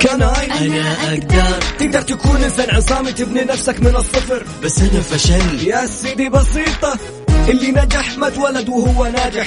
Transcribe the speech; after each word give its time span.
كان 0.00 0.22
أنا 0.22 0.92
أقدر. 1.12 1.62
تقدر 1.78 2.02
تكون 2.02 2.36
إنسان 2.36 2.76
عصامي 2.76 3.12
تبني 3.12 3.40
نفسك 3.40 3.80
من 3.80 3.96
الصفر. 3.96 4.46
بس 4.64 4.78
أنا 4.78 5.00
فشل. 5.00 5.68
يا 5.68 5.86
سيدي 5.86 6.28
بسيطة 6.28 6.98
اللي 7.48 7.70
نجح 7.70 8.18
ما 8.18 8.28
اتولد 8.28 8.68
وهو 8.68 9.06
ناجح. 9.06 9.46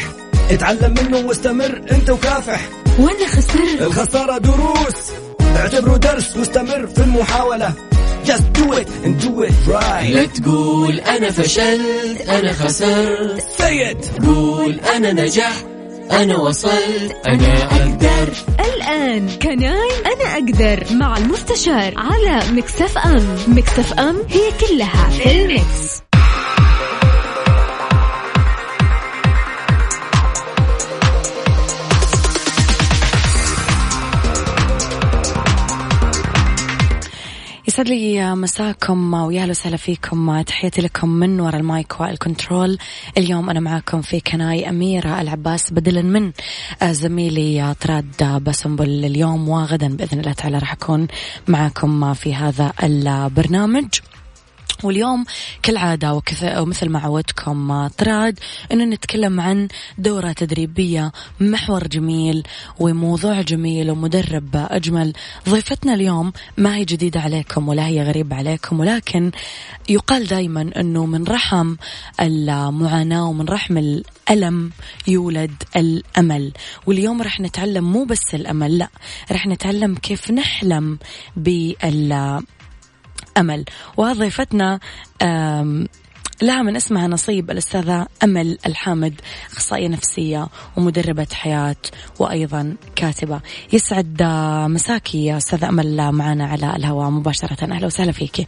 اتعلم 0.51 0.93
منه 1.01 1.27
واستمر 1.27 1.81
أنت 1.91 2.09
وكافح. 2.09 2.69
وأنا 2.99 3.27
خسرت. 3.27 3.81
الخسارة 3.81 4.37
دروس. 4.37 5.11
اعتبره 5.55 5.97
درس 5.97 6.37
واستمر 6.37 6.87
في 6.87 7.01
المحاولة. 7.01 7.73
Just 8.25 8.59
do 8.59 8.73
it 8.73 8.89
and 9.05 9.23
do 9.25 9.43
it 9.47 9.67
right. 9.67 10.15
لا 10.15 10.25
تقول 10.25 10.99
أنا 10.99 11.31
فشلت 11.31 12.21
أنا 12.29 12.53
خسرت. 12.53 13.43
Say 13.57 13.93
it. 13.93 14.25
قول 14.25 14.79
أنا 14.95 15.13
نجحت. 15.13 15.65
أنا 16.11 16.37
وصلت 16.37 17.15
أنا 17.27 17.63
أقدر 17.63 18.33
الآن 18.59 19.29
Can 19.41 19.77
I 19.77 19.89
أنا 20.05 20.33
أقدر 20.33 20.83
مع 20.91 21.17
المستشار 21.17 21.93
على 21.97 22.51
Mix 22.51 22.97
FM، 22.97 23.37
Mix 23.47 23.93
FM 23.93 24.15
هي 24.29 24.51
كلها 24.67 25.09
في 25.09 25.31
ال 25.31 25.44
Mix. 25.44 25.94
يسعد 37.75 37.87
لي 37.87 38.35
مساكم 38.35 39.13
ويا 39.13 39.41
أهلا 39.41 39.51
وسهلا 39.51 39.77
فيكم. 39.77 40.41
تحياتي 40.41 40.81
لكم 40.81 41.09
من 41.09 41.39
وراء 41.39 41.55
المايك 41.59 41.99
والكنترول 41.99 42.77
اليوم 43.17 43.49
أنا 43.49 43.59
معاكم 43.59 44.01
في 44.01 44.19
كناي 44.19 44.69
أميرة 44.69 45.21
العباس 45.21 45.73
بدلا 45.73 46.01
من 46.01 46.31
زميلي 46.83 47.75
طراد 47.81 48.43
بسنبل 48.43 49.05
اليوم 49.05 49.49
وغدا 49.49 49.87
بإذن 49.87 50.19
الله 50.19 50.33
تعالى 50.33 50.57
راح 50.57 50.71
أكون 50.71 51.07
معاكم 51.47 52.13
في 52.13 52.35
هذا 52.35 52.73
البرنامج. 52.83 53.87
واليوم 54.83 55.25
كالعادة 55.63 56.21
ومثل 56.57 56.89
ما 56.89 56.99
عودتكم 56.99 57.87
طراد 57.87 58.39
أنه 58.71 58.83
نتكلم 58.83 59.41
عن 59.41 59.67
دورة 59.97 60.31
تدريبية 60.31 61.11
محور 61.39 61.87
جميل 61.87 62.43
وموضوع 62.79 63.41
جميل 63.41 63.91
ومدرب 63.91 64.49
أجمل. 64.53 65.13
ضيفتنا 65.49 65.93
اليوم 65.93 66.33
ما 66.57 66.75
هي 66.75 66.85
جديدة 66.85 67.19
عليكم 67.19 67.67
ولا 67.67 67.87
هي 67.87 68.03
غريبة 68.03 68.35
عليكم 68.35 68.79
ولكن 68.79 69.31
يقال 69.89 70.27
دايما 70.27 70.71
أنه 70.79 71.05
من 71.05 71.23
رحم 71.23 71.75
المعاناة 72.21 73.27
ومن 73.27 73.45
رحم 73.45 73.77
الألم 73.77 74.71
يولد 75.07 75.63
الأمل. 75.75 76.51
واليوم 76.85 77.21
رح 77.21 77.39
نتعلم 77.39 77.91
مو 77.91 78.03
بس 78.03 78.35
الأمل 78.35 78.77
لا 78.77 78.89
رح 79.31 79.47
نتعلم 79.47 79.95
كيف 79.95 80.31
نحلم 80.31 80.97
بال 81.37 82.41
أمل. 83.37 83.65
وضيفتنا 83.97 84.79
لها 86.41 86.61
من 86.63 86.75
اسمها 86.75 87.07
نصيب 87.07 87.51
الأستاذة 87.51 88.07
أمل 88.23 88.57
الحامد 88.65 89.21
أخصائية 89.51 89.87
نفسية 89.87 90.47
ومدربة 90.77 91.27
حياة 91.33 91.75
وأيضا 92.19 92.75
كاتبة. 92.95 93.41
يسعد 93.73 94.23
مساكي 94.69 95.25
يا 95.25 95.37
أستاذة 95.37 95.69
أمل 95.69 96.11
معنا 96.11 96.45
على 96.45 96.75
الهواء 96.75 97.09
مباشرة. 97.09 97.63
أهلا 97.63 97.85
وسهلا 97.85 98.11
فيكي 98.11 98.47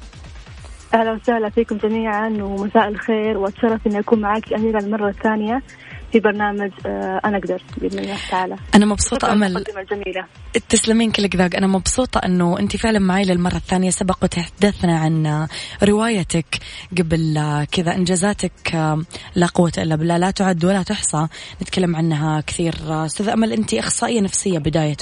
أهلا 0.93 1.11
وسهلا 1.11 1.49
فيكم 1.49 1.77
جميعا 1.77 2.29
ومساء 2.29 2.87
الخير 2.87 3.37
وأتشرف 3.37 3.87
إني 3.87 3.99
أكون 3.99 4.21
معك 4.21 4.53
أميرة 4.53 4.79
المرة 4.79 5.09
الثانية. 5.09 5.61
في 6.11 6.19
برنامج 6.19 6.71
آه، 6.85 7.21
أنا 7.25 7.37
أقدر 7.37 7.63
بإذن 7.77 7.99
الله 7.99 8.17
تعالى. 8.31 8.55
أنا 8.75 8.85
مبسوطة 8.85 9.33
أمل. 9.33 9.63
جميلة. 9.91 10.25
تسلمين 10.69 11.11
كل 11.11 11.29
ذاق 11.35 11.55
أنا 11.55 11.67
مبسوطة 11.67 12.19
أنه 12.25 12.59
أنت 12.59 12.77
فعلا 12.77 12.99
معي 12.99 13.23
للمرة 13.23 13.55
الثانية. 13.55 13.89
سبق 13.89 14.17
وتحدثنا 14.23 14.99
عن 14.99 15.47
روايتك 15.83 16.59
قبل 16.97 17.35
كذا 17.71 17.95
إنجازاتك 17.95 18.75
آه، 18.75 19.01
لا 19.35 19.47
قوة 19.47 19.71
إلا 19.77 19.95
بالله. 19.95 20.17
لا 20.17 20.31
تعد 20.31 20.65
ولا 20.65 20.83
تحصى. 20.83 21.27
نتكلم 21.61 21.95
عنها 21.95 22.41
كثير. 22.41 22.75
أستاذ 23.05 23.29
أمل 23.29 23.53
أنت 23.53 23.73
إخصائية 23.73 24.21
نفسية 24.21 24.59
بداية. 24.59 24.97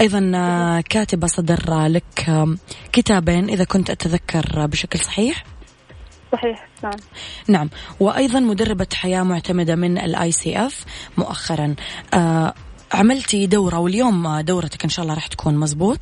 أيضا 0.00 0.32
آه، 0.34 0.80
كاتبة 0.80 1.26
صدر 1.26 1.86
لك 1.86 2.26
كتابين 2.92 3.48
إذا 3.48 3.64
كنت 3.64 3.90
أتذكر 3.90 4.66
بشكل 4.66 4.98
صحيح. 4.98 5.55
صحيح 6.36 6.68
نعم. 6.82 6.92
نعم. 7.48 7.68
وأيضا 8.00 8.40
مدربة 8.40 8.86
حياة 8.94 9.22
معتمدة 9.22 9.74
من 9.74 9.98
ال 9.98 10.32
ICF 10.32 10.84
مؤخرا. 11.18 11.74
آه 12.14 12.54
عملتي 12.92 13.46
دورة 13.46 13.78
واليوم 13.78 14.40
دورتك 14.40 14.84
إن 14.84 14.90
شاء 14.90 15.02
الله 15.02 15.14
راح 15.14 15.26
تكون 15.26 15.54
مزبوط 15.54 15.98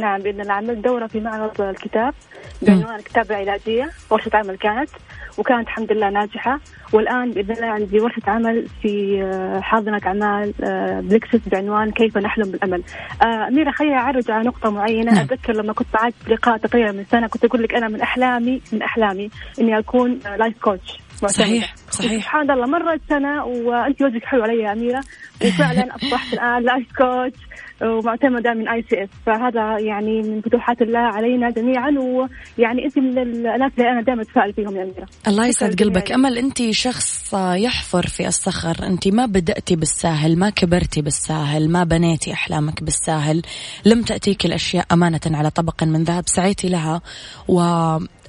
نعم 0.00 0.20
بإذن 0.22 0.40
الله 0.40 0.52
عملت 0.52 0.78
دورة 0.78 1.06
في 1.06 1.20
معرض 1.20 1.60
الكتاب 1.60 2.14
بعنوان 2.62 2.94
الكتابة 2.94 3.32
العلاجية 3.32 3.90
ورشه 4.10 4.30
عمل 4.34 4.56
كانت. 4.56 4.90
وكانت 5.38 5.68
الحمد 5.68 5.92
لله 5.92 6.10
ناجحة. 6.10 6.60
والآن 6.92 7.30
بإذن 7.30 7.54
الله 7.54 7.66
عندي 7.66 8.00
ورشة 8.00 8.22
عمل 8.26 8.66
في 8.82 9.22
آه، 9.22 9.60
حاضنة 9.60 10.00
أعمال 10.06 10.52
آه، 10.64 11.00
بلكسس 11.00 11.48
بعنوان 11.48 11.90
كيف 11.90 12.18
نحلم 12.18 12.50
بالأمل. 12.50 12.82
آه، 13.22 13.48
أميرة 13.48 13.70
خليني 13.70 13.96
أعرج 13.96 14.30
على 14.30 14.48
نقطة 14.48 14.70
معينة. 14.70 15.12
نعم. 15.12 15.24
أتذكر 15.24 15.52
لما 15.52 15.72
كنت 15.72 15.88
معك 15.94 16.14
لقاء 16.28 16.56
تقريبا 16.56 16.92
من 16.92 17.04
سنة 17.04 17.26
كنت 17.26 17.44
أقول 17.44 17.62
لك 17.62 17.74
أنا 17.74 17.88
من 17.88 18.00
أحلامي 18.00 18.60
من 18.72 18.82
أحلامي 18.82 19.30
إني 19.60 19.78
أكون 19.78 20.18
life 20.38 20.58
coach 20.62 21.01
صحيح 21.28 21.74
صحيح. 21.90 22.22
سبحان 22.22 22.50
الله 22.50 22.66
مرت 22.66 23.00
سنة 23.08 23.44
وأنت 23.44 24.02
وجهك 24.02 24.24
حلو 24.24 24.42
علي 24.42 24.62
يا 24.62 24.72
أميرة. 24.72 25.00
وفعلا 25.46 25.96
أصبحت 25.96 26.32
الآن 26.32 26.62
life 26.62 26.86
coach 26.96 27.40
ومعتمدة 27.82 28.54
من 28.54 28.68
ICF 28.68 29.08
فهذا 29.26 29.78
يعني 29.78 30.22
من 30.22 30.40
فتوحات 30.40 30.82
الله 30.82 30.98
علينا 30.98 31.50
جميعا. 31.50 31.90
ويعني 31.90 32.84
أنت 32.84 32.98
من 32.98 33.18
الناس 33.18 33.72
اللي 33.78 33.90
أنا 33.90 34.02
دائما 34.02 34.22
أتفائل 34.22 34.52
فيهم 34.52 34.76
يا 34.76 34.82
أميرة. 34.82 35.06
الله 35.28 35.46
يسعد 35.46 35.82
قلبك. 35.82 36.12
أمل 36.12 36.38
أنت 36.38 36.70
شخص 36.70 37.34
يحفر 37.34 38.06
في 38.06 38.28
الصخر. 38.28 38.86
أنت 38.86 39.08
ما 39.08 39.26
بدأتي 39.26 39.76
بالساهل 39.76 40.38
ما 40.38 40.50
كبرتي 40.50 41.02
بالساهل 41.02 41.70
ما 41.70 41.84
بنيتي 41.84 42.32
أحلامك 42.32 42.82
بالساهل. 42.84 43.42
لم 43.84 44.02
تأتيك 44.02 44.46
الأشياء 44.46 44.86
أمانة 44.92 45.20
على 45.26 45.50
طبق 45.50 45.84
من 45.84 46.04
ذهب 46.04 46.24
سعيتي 46.26 46.68
لها. 46.68 47.00
و 47.48 47.60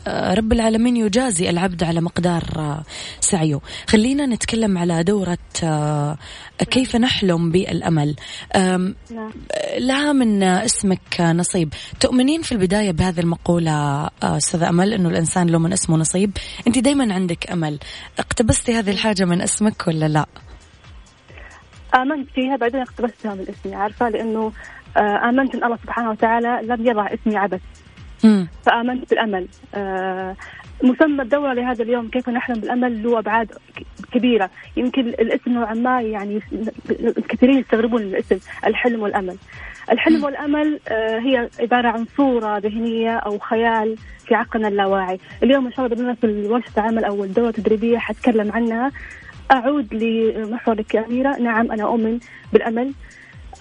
رب 0.07 0.53
العالمين 0.53 0.97
يجازي 0.97 1.49
العبد 1.49 1.83
على 1.83 2.01
مقدار 2.01 2.43
آه، 2.55 2.83
سعيه. 3.19 3.59
خلينا 3.87 4.25
نتكلم 4.25 4.77
على 4.77 5.03
دورة 5.03 5.37
آه، 5.63 6.17
كيف 6.71 6.95
نحلم 6.95 7.51
بالأمل. 7.51 8.15
نعم. 8.55 8.95
لها 9.77 10.13
من 10.13 10.43
اسمك 10.43 11.21
نصيب. 11.21 11.73
تؤمنين 11.99 12.41
في 12.41 12.51
البداية 12.51 12.91
بهذه 12.91 13.19
المقولة 13.19 13.71
آه، 13.71 14.37
أستاذ 14.37 14.63
أمل 14.63 14.93
أنه 14.93 15.09
الإنسان 15.09 15.47
له 15.47 15.59
من 15.59 15.73
اسمه 15.73 15.97
نصيب؟ 15.97 16.31
أنت 16.67 16.79
دايما 16.79 17.13
عندك 17.13 17.51
أمل. 17.51 17.79
اقتبستي 18.19 18.73
هذه 18.73 18.89
الحاجة 18.89 19.25
من 19.25 19.41
اسمك 19.41 19.87
ولا 19.87 20.07
لا؟ 20.07 20.25
آمنت 21.95 22.29
فيها 22.29 22.55
بعدين 22.55 22.81
اقتبستها 22.81 23.35
من 23.35 23.45
اسمي 23.49 23.75
عارفة؟ 23.75 24.09
لأنه 24.09 24.51
آمنت 25.29 25.55
أن 25.55 25.63
الله 25.63 25.77
سبحانه 25.77 26.09
وتعالى 26.09 26.59
لم 26.63 26.87
يضع 26.87 27.07
اسمي 27.13 27.37
عبث. 27.37 27.61
فآمنت 28.65 29.09
بالأمل. 29.09 29.47
آه 29.75 30.35
مسمى 30.83 31.21
الدورة 31.21 31.53
لهذا 31.53 31.83
اليوم 31.83 32.07
كيف 32.09 32.29
نحلم 32.29 32.59
بالأمل 32.59 33.03
له 33.03 33.19
أبعاد 33.19 33.51
كبيرة. 34.11 34.49
يمكن 34.77 35.07
الاسم 35.07 35.51
نوعا 35.51 35.73
ما 35.73 36.01
يعني 36.01 36.39
كثيرين 37.29 37.59
يستغربون 37.59 38.01
الاسم 38.01 38.39
الحلم 38.65 39.01
والأمل. 39.01 39.37
الحلم 39.91 40.23
والأمل 40.23 40.79
آه 40.87 41.19
هي 41.19 41.49
عبارة 41.59 41.87
عن 41.87 42.05
صورة 42.17 42.57
ذهنية 42.57 43.17
أو 43.17 43.39
خيال 43.39 43.95
في 44.27 44.35
عقلنا 44.35 44.67
اللاواعي. 44.67 45.19
اليوم 45.43 45.65
إن 45.65 45.71
شاء 45.71 45.85
الله 45.85 46.13
في 46.13 46.47
ورشة 46.47 46.71
العمل 46.77 47.05
أو 47.05 47.23
الدورة 47.23 47.49
التدريبية 47.49 47.97
حتكلم 47.97 48.51
عنها. 48.51 48.91
أعود 49.51 49.93
لمحورك 49.93 50.95
يا 50.95 51.05
أميرة. 51.07 51.39
نعم 51.39 51.71
أنا 51.71 51.83
أؤمن 51.83 52.19
بالأمل. 52.53 52.91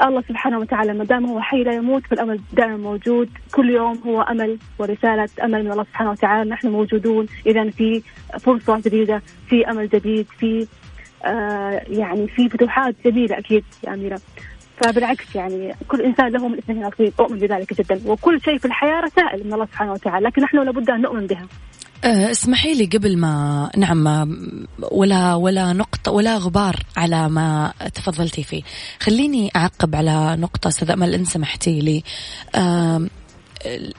الله 0.00 0.22
سبحانه 0.28 0.58
وتعالى 0.58 0.92
ما 0.92 1.04
دام 1.04 1.26
هو 1.26 1.40
حي 1.40 1.62
لا 1.62 1.72
يموت 1.72 2.06
فالامل 2.06 2.40
دائما 2.52 2.76
موجود. 2.76 3.28
كل 3.54 3.70
يوم 3.70 4.00
هو 4.06 4.22
أمل 4.22 4.58
ورسالة 4.78 5.28
أمل 5.44 5.64
من 5.64 5.72
الله 5.72 5.84
سبحانه 5.84 6.10
وتعالى. 6.10 6.50
نحن 6.50 6.68
موجودون. 6.68 7.26
اذا 7.46 7.70
في 7.70 8.02
فرصة 8.40 8.80
جديدة 8.86 9.22
في 9.48 9.70
أمل 9.70 9.88
جديد 9.88 10.26
في 10.38 10.66
آه 11.24 11.82
يعني 11.88 12.28
في 12.28 12.48
فتوحات 12.48 12.94
جميله 13.04 13.38
أكيد 13.38 13.64
يا 13.86 13.94
أميرة. 13.94 14.20
فبالعكس 14.76 15.36
يعني 15.36 15.74
كل 15.88 16.02
إنسان 16.02 16.32
له 16.32 16.48
من 16.48 16.58
اسمه 16.58 16.88
نصيب 16.88 17.12
اؤمن 17.20 17.38
بذلك 17.38 17.74
جدا. 17.74 18.00
وكل 18.06 18.40
شيء 18.40 18.58
في 18.58 18.64
الحياة 18.64 19.00
رسائل 19.00 19.46
من 19.46 19.52
الله 19.52 19.66
سبحانه 19.66 19.92
وتعالى 19.92 20.26
لكن 20.26 20.42
نحن 20.42 20.56
لابد 20.58 20.90
أن 20.90 21.00
نؤمن 21.00 21.26
بها. 21.26 21.46
اسمحي 22.04 22.74
لي 22.74 22.84
قبل 22.84 23.18
ما 23.18 23.70
نعم 23.76 24.06
ولا 24.92 25.34
ولا 25.34 25.72
نقطة 25.72 26.12
ولا 26.12 26.38
غبار 26.38 26.76
على 26.96 27.28
ما 27.28 27.72
تفضلتي 27.94 28.42
فيه. 28.42 28.62
خليني 29.00 29.50
أعقب 29.56 29.94
على 29.96 30.36
نقطة 30.36 30.68
أستاذ 30.68 30.90
أمل 30.90 31.14
إن 31.14 31.24
سمحتي 31.24 31.80
لي. 31.80 32.02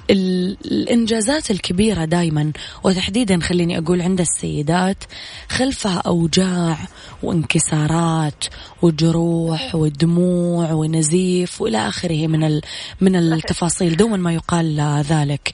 الإنجازات 0.10 1.52
الكبيرة 1.52 2.06
دائما 2.06 2.52
وتحديدا 2.84 3.40
خليني 3.40 3.78
أقول 3.78 4.02
عند 4.02 4.20
السيدات 4.22 5.04
خلفها 5.50 6.02
أوجاع 6.08 6.78
وانكسارات 7.24 8.44
وجروح 8.82 9.76
ودموع 9.76 10.72
ونزيف 10.72 11.62
وإلى 11.62 11.88
آخره 11.88 12.28
من 12.28 12.62
من 13.02 13.16
التفاصيل 13.16 13.98
دوما 13.98 14.18
ما 14.18 14.34
يقال 14.34 15.04
ذلك. 15.10 15.52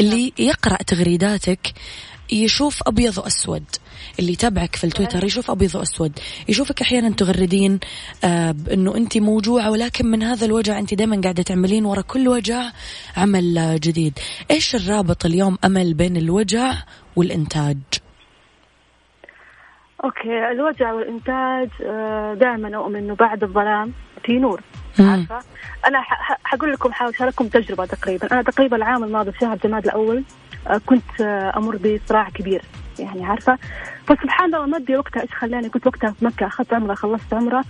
اللي 0.00 0.32
يقرأ 0.38 0.76
تغريداتك 0.76 1.72
يشوف 2.32 2.82
أبيض 2.86 3.18
وأسود. 3.18 3.64
اللي 4.18 4.32
يتابعك 4.32 4.76
في 4.76 4.84
التويتر 4.84 5.24
يشوف 5.24 5.50
أبيض 5.50 5.74
وأسود. 5.74 6.18
يشوفك 6.48 6.80
أحيانا 6.80 7.10
تغردين 7.10 7.80
آه 8.24 8.50
بأنه 8.50 8.96
أنت 8.96 9.18
موجوعة 9.18 9.70
ولكن 9.70 10.06
من 10.06 10.22
هذا 10.22 10.46
الوجع 10.46 10.78
أنت 10.78 10.94
دائما 10.94 11.20
قاعدة 11.20 11.42
تعملين 11.42 11.84
ورا 11.84 12.00
كل 12.00 12.28
وجع 12.28 12.62
عمل 13.16 13.80
جديد. 13.80 14.18
إيش 14.50 14.74
الرابط 14.74 15.26
اليوم 15.26 15.58
أمل 15.64 15.94
بين 15.94 16.16
الوجع 16.16 16.72
والإنتاج؟ 17.16 17.78
أوكي 20.04 20.50
الوجع 20.50 20.92
والإنتاج 20.92 21.68
آه، 21.84 22.34
دائما 22.34 22.76
أؤمن 22.76 22.96
إنه 22.96 23.14
بعد 23.14 23.42
الظلام 23.42 23.92
في 24.24 24.32
نور. 24.32 24.60
عارفة؟ 25.00 25.38
أنا 25.86 26.02
حقول 26.44 26.72
لكم 26.72 26.92
حاشارككم 26.92 27.48
تجربة 27.48 27.86
تقريبا. 27.86 28.32
أنا 28.32 28.42
تقريبا 28.42 28.76
العام 28.76 29.04
الماضي 29.04 29.32
في 29.32 29.38
شهر 29.40 29.56
جماد 29.56 29.84
الأول 29.84 30.16
آه، 30.18 30.41
كنت 30.86 31.20
آه، 31.20 31.52
أمر 31.56 31.76
بصراع 31.76 32.28
كبير. 32.28 32.62
يعني 32.98 33.24
عارفة؟ 33.24 33.58
فسبحان 34.06 34.54
الله 34.54 34.66
ما 34.66 34.76
ادري 34.76 34.96
وقتها. 34.96 35.22
إيش 35.22 35.30
خلاني؟ 35.30 35.68
كنت 35.68 35.86
وقتها 35.86 36.10
في 36.10 36.24
مكة 36.24 36.46
أخذت 36.46 36.74
عمرة 36.74 36.94
خلصت 36.94 37.34
عمرة 37.34 37.64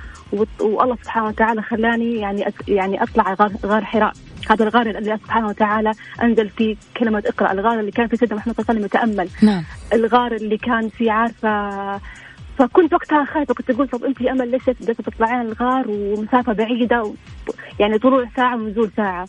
والله 0.60 0.96
سبحانه 1.02 1.26
وتعالى 1.26 1.62
خلاني 1.62 2.16
يعني 2.16 2.44
يعني 2.68 3.02
أطلع 3.02 3.34
غار, 3.34 3.52
غار 3.66 3.84
حراء. 3.84 4.12
هذا 4.50 4.64
الغار 4.64 4.86
اللي 4.86 5.18
سبحانه 5.24 5.46
وتعالى 5.46 5.92
أنزل 6.22 6.48
فيه 6.48 6.76
كلمة 6.96 7.22
اقرأ. 7.26 7.52
الغار 7.52 7.80
اللي 7.80 7.90
كان 7.90 8.06
في 8.08 8.16
سيدنا 8.16 8.36
محمد 8.36 8.54
صلى 8.54 8.62
الله 8.62 8.70
عليه 8.70 8.86
وسلم 8.86 9.14
يتأمل. 9.16 9.28
نعم. 9.42 9.64
الغار 9.92 10.32
اللي 10.32 10.58
كان 10.58 10.88
فيه 10.88 11.12
عارفة؟ 11.12 12.00
فكنت 12.58 12.94
وقتها 12.94 13.24
خايفة. 13.24 13.54
كنت 13.54 13.70
أقول 13.70 13.88
طب 13.88 14.04
أنت 14.04 14.20
يا 14.20 14.32
أمل 14.32 14.50
ليش 14.50 14.64
تطلعين 14.86 15.40
الغار 15.40 15.84
ومسافة 15.88 16.52
بعيدة؟ 16.52 17.02
و... 17.02 17.14
يعني 17.80 17.98
طلوع 17.98 18.28
ساعة 18.36 18.56
ونزول 18.56 18.90
ساعة. 18.96 19.28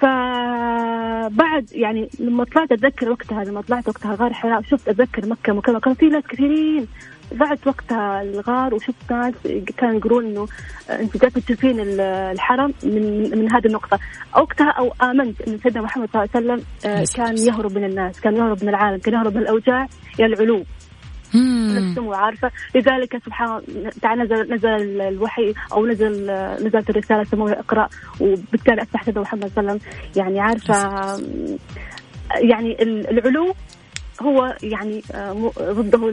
فبعد 0.00 1.72
يعني 1.72 2.08
لما 2.20 2.44
طلعت 2.44 2.72
أتذكر 2.72 3.10
وقتها 3.10 3.44
لما 3.44 3.60
طلعت 3.60 3.88
وقتها 3.88 4.14
غار 4.14 4.32
حراء 4.32 4.62
شفت 4.62 4.88
أتذكر 4.88 5.26
مكة 5.28 5.52
مكرمه 5.52 5.80
كان 5.80 5.94
في 5.94 6.06
ناس 6.06 6.24
كثيرين. 6.24 6.86
طلعت 7.40 7.66
وقتها 7.66 8.22
الغار 8.22 8.74
وشفت 8.74 9.12
ناس 9.12 9.34
كانوا 9.76 9.94
يقولون 9.98 10.26
إنه 10.26 10.46
أنت 10.90 11.16
جالسه 11.16 11.40
تشوفين 11.40 11.80
الحرم 11.80 12.74
من 12.84 13.22
من 13.38 13.52
هذه 13.52 13.66
النقطة. 13.66 13.98
وقتها 14.36 14.70
أو 14.70 14.92
آمنت 15.02 15.40
إن 15.40 15.58
سيدنا 15.58 15.82
محمد 15.82 16.08
صلى 16.12 16.22
الله 16.24 16.34
عليه 16.34 16.46
وسلم 16.46 16.64
آه، 16.90 17.04
كان 17.16 17.38
يهرب 17.38 17.78
من 17.78 17.84
الناس 17.84 18.20
كان 18.20 18.36
يهرب 18.36 18.62
من 18.62 18.68
العالم 18.68 18.98
كان 18.98 19.14
يهرب 19.14 19.34
من 19.36 19.42
الأوجاع 19.42 19.86
إلى 20.20 20.26
العلو. 20.26 20.64
السمو 21.34 22.12
عارفه 22.12 22.50
لذلك 22.74 23.22
سبحان 23.26 23.62
تعالى 24.02 24.22
نزل 24.22 24.54
نزل 24.54 25.00
الوحي 25.00 25.54
أو 25.72 25.86
نزل 25.86 26.30
نزلت 26.66 26.90
الرسالة 26.90 27.20
السماويه 27.20 27.60
اقرأ. 27.60 27.88
وبالتالي 28.20 28.86
سيدنا 29.04 29.20
محمد 29.20 29.50
صلى 29.54 29.60
الله 29.60 29.70
عليه 29.70 29.80
وسلم. 29.80 29.92
يعني 30.16 30.40
عارفة 30.40 30.76
يعني 32.34 32.82
العلو 32.82 33.54
هو 34.22 34.56
يعني 34.62 35.02
آه، 35.14 35.52
ضده 35.60 36.08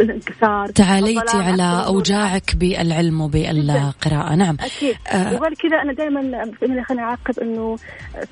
الانكسار. 0.00 0.68
تعاليتي 0.68 1.36
على 1.36 1.84
أوجاعك 1.86 2.56
بالعلم 2.56 3.20
وبالقراءة. 3.20 4.34
نعم. 4.34 4.56
أكيد. 4.60 4.96
آه. 5.12 5.34
وغير 5.34 5.54
كذا 5.54 5.82
أنا 5.82 5.92
دائما 5.92 6.50
خليني 6.60 7.02
أعقب 7.02 7.40
إنه 7.42 7.76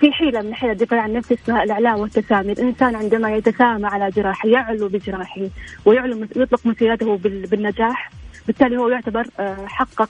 في 0.00 0.12
حيلة 0.12 0.42
من 0.42 0.54
حيل 0.54 0.70
الدفاع 0.70 1.00
عن 1.00 1.12
نفسي 1.12 1.34
اسمها 1.34 1.62
الاعلاء 1.62 1.98
والتسامي. 1.98 2.52
الإنسان 2.52 2.94
عندما 2.94 3.36
يتسامى 3.36 3.86
على 3.86 4.10
جراحه 4.10 4.48
يعلو 4.48 4.88
بجراحه 4.88 5.42
ويعلو 5.84 6.26
يطلق 6.36 6.66
مسيرته 6.66 7.16
بالنجاح. 7.16 8.10
بالتالي 8.46 8.76
هو 8.76 8.88
يعتبر 8.88 9.26
آه، 9.40 9.66
حقق 9.66 10.08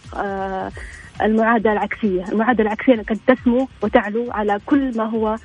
المعادلة 1.22 1.72
العكسية. 1.72 2.24
المعادلة 2.32 2.66
العكسية 2.66 2.94
أنك 2.94 3.12
تسمو 3.26 3.68
وتعلو 3.82 4.30
على 4.30 4.58
كل 4.66 4.96
ما 4.96 5.04
هو 5.04 5.36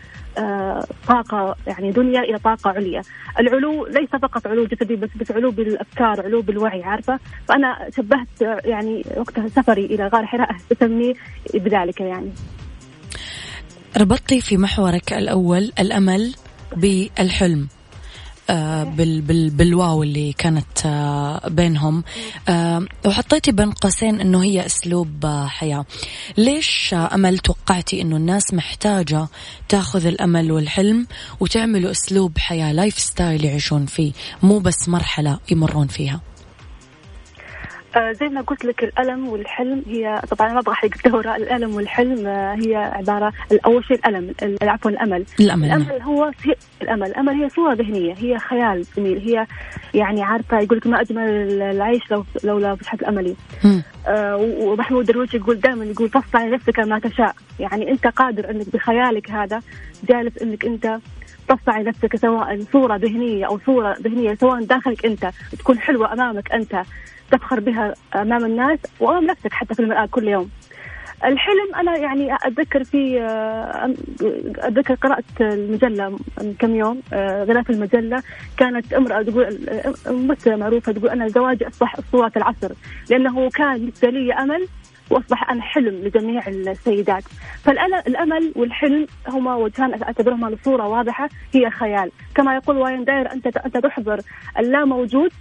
طاقة 1.08 1.56
يعني 1.68 1.92
دنيا 1.92 2.22
إلى 2.22 2.38
طاقة 2.38 2.70
عليا. 2.70 3.02
العلو 3.40 3.86
ليس 3.86 4.10
فقط 4.10 4.48
علو 4.48 4.66
جسدي 4.66 4.96
بس 4.96 5.10
بس 5.16 5.32
علو 5.32 5.52
بالأفكار 5.52 6.22
علو 6.22 6.42
بالوعي 6.42 6.84
عارفة؟ 6.84 7.20
فأنا 7.48 7.90
شبهت 7.96 8.66
يعني 8.66 9.06
وقتها 9.18 9.48
سفري 9.48 9.86
إلى 9.86 10.08
غار 10.08 10.26
حراء 10.26 10.56
بسميه 10.72 11.14
بذلك 11.54 12.02
يعني. 12.02 12.32
ربطتي 13.98 14.42
في 14.42 14.58
محورك 14.58 15.14
الأول 15.14 15.72
الأمل 15.80 16.36
بالحلم. 16.76 17.68
بال 18.84 19.22
بال 19.22 19.50
بالواو 19.50 20.04
اللي 20.04 20.34
كانت 20.34 20.86
آه، 20.86 21.48
بينهم. 21.48 22.04
آه، 22.50 22.86
وحطيتي 23.06 23.52
بين 23.52 23.72
قوسين 23.72 24.22
إنه 24.22 24.44
هي 24.44 24.66
أسلوب 24.66 25.26
حياة. 25.48 25.86
ليش 26.38 26.94
أمل 26.94 27.38
توقعتي 27.38 28.02
إنه 28.02 28.16
الناس 28.18 28.54
محتاجة 28.54 29.28
تاخذ 29.70 30.06
الأمل 30.06 30.52
والحلم 30.52 31.08
وتعملوا 31.40 31.92
أسلوب 31.92 32.38
حياة 32.38 32.72
lifestyle 32.72 33.46
يعيشون 33.46 33.86
فيه 33.86 34.12
مو 34.44 34.60
بس 34.60 34.90
مرحلة 34.90 35.40
يمرون 35.52 35.88
فيها؟ 35.88 36.16
آه، 36.16 36.37
زي 37.96 38.28
ما 38.28 38.42
قلت 38.42 38.66
لك 38.66 38.84
الأمل 38.84 39.28
والحلم 39.28 39.84
هي 39.88 40.22
طبعا 40.30 40.54
ما 40.54 40.60
أبغى 40.60 40.74
أحرق 40.74 40.92
الدورة. 41.06 41.36
الأمل 41.36 41.76
والحلم 41.76 42.28
آه، 42.28 42.56
هي 42.56 42.76
عبارة 42.76 43.34
أول 43.66 43.86
شيء 43.86 43.98
الألم 43.98 44.34
عفوا 44.62 44.92
الأمل. 44.92 45.26
الأمل 45.40 45.66
الأمل 45.66 46.02
هو 46.02 46.32
الأمل. 46.82 47.08
الأمل 47.08 47.34
هي 47.34 47.50
صورة 47.50 47.74
ذهنية 47.74 48.14
هي 48.18 48.40
خيال 48.40 48.86
جميل 48.98 49.18
هي 49.18 49.46
يعني 49.94 50.24
عارفة 50.24 50.60
يقول 50.60 50.78
لك 50.78 50.88
ما 50.88 51.02
أجمل 51.02 51.30
العيش 51.62 52.12
لو 52.12 52.26
لولا 52.44 52.76
فتحة 52.76 52.98
الأملي 53.02 53.36
آه 54.08 54.36
ومحمود 54.60 55.06
درويش 55.06 55.34
يقول 55.34 55.60
دائما 55.60 55.86
يقول 55.86 56.10
تصنع 56.10 56.46
لنفسك 56.46 56.80
ما 56.80 57.00
تشاء. 57.00 57.36
يعني 57.60 57.92
أنت 57.92 58.08
قادر 58.08 58.50
أنك 58.50 58.74
بخيالك 58.74 59.32
هذا 59.32 59.62
جالس 60.10 60.38
أنك 60.42 60.66
أنت 60.66 61.00
تصنع 61.50 61.80
لنفسك 61.80 62.16
سواء 62.16 62.62
صورة 62.74 62.96
ذهنية 62.96 63.46
أو 63.46 63.60
صورة 63.66 63.98
ذهنية 64.02 64.34
سواء 64.36 64.64
داخلك 64.64 65.06
أنت 65.06 65.30
تكون 65.60 65.80
حلوة 65.80 66.14
أمامك 66.14 66.52
أنت. 66.52 66.84
تفخر 67.32 67.60
بها 67.60 67.94
أمام 68.16 68.46
الناس 68.46 68.80
وأمام 69.00 69.26
نفسك 69.26 69.54
حتى 69.54 69.74
في 69.74 69.80
المرآة 69.80 70.06
كل 70.06 70.28
يوم. 70.28 70.50
الحلم 71.26 71.76
أنا 71.76 71.98
يعني 71.98 72.36
أتذكر 72.36 72.84
في 72.84 73.22
آه، 73.22 73.94
أتذكر 74.58 74.94
قرأت 74.94 75.24
المجلة 75.42 76.10
من 76.10 76.54
كم 76.60 76.76
يوم 76.76 77.02
آه، 77.14 77.44
غلاف 77.44 77.70
المجلة. 77.70 78.24
كانت 78.58 78.94
امرأة 78.94 79.22
تقول 79.22 79.60
ممثله 80.08 80.56
معروفة 80.56 80.92
تقول 80.92 81.10
أنا 81.10 81.28
زواجي 81.28 81.68
أصبح 81.68 81.96
اسطوره 82.00 82.32
العصر 82.38 82.72
لأنه 83.10 83.50
كان 83.50 83.78
بالنسبة 83.78 84.10
لي 84.10 84.34
أمل 84.34 84.68
وأصبح 85.10 85.52
أنا 85.52 85.62
حلم 85.62 85.96
لجميع 85.96 86.48
السيدات. 86.48 87.24
فالامل 87.64 88.54
والحلم 88.56 89.08
هما 89.28 89.56
وجهان 89.56 90.04
أعتبرهما 90.04 90.50
بصوره 90.50 90.88
واضحة 90.88 91.30
هي 91.54 91.70
خيال. 91.70 92.12
كما 92.36 92.56
يقول 92.56 92.78
واين 92.78 93.04
داير 93.04 93.32
أنت 93.32 93.48
أنت 93.48 93.78
تحضر. 93.78 94.20
اللا 94.60 94.86
موجود 94.86 95.32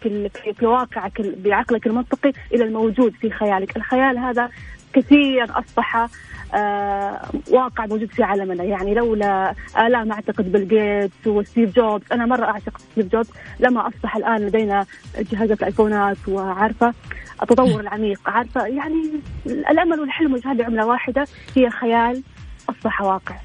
في 0.00 0.30
في 0.58 0.66
واقعك 0.66 1.20
بعقلك 1.20 1.86
المنطقي 1.86 2.32
إلى 2.54 2.64
الموجود 2.64 3.12
في 3.12 3.30
خيالك، 3.30 3.76
الخيال 3.76 4.18
هذا 4.18 4.50
كثير 4.92 5.58
أصبح 5.58 6.08
آه 6.54 7.30
واقع 7.50 7.86
موجود 7.86 8.10
في 8.10 8.22
عالمنا. 8.22 8.64
يعني 8.64 8.94
لولا 8.94 9.54
أحلام 9.78 10.12
أعتقد 10.12 10.52
بيل 10.52 10.68
جيتس 10.68 11.26
وستيف 11.26 11.76
جوبز. 11.76 12.04
أنا 12.12 12.26
مرة 12.26 12.44
أعتقد 12.44 12.80
ستيف 12.92 13.06
جوبز. 13.12 13.30
لما 13.60 13.88
أصبح 13.88 14.16
الآن 14.16 14.36
لدينا 14.36 14.86
جهاز 15.32 15.50
الآيفونات 15.50 16.16
وعارفة 16.28 16.94
التطور 17.42 17.80
العميق 17.80 18.20
عارفة 18.26 18.66
يعني 18.66 19.10
الأمل 19.46 20.00
والحلم 20.00 20.34
وجهان 20.34 20.62
عملة 20.62 20.86
واحدة 20.86 21.26
هي 21.56 21.70
خيال 21.70 22.22
أصبح 22.70 23.00
واقع. 23.00 23.36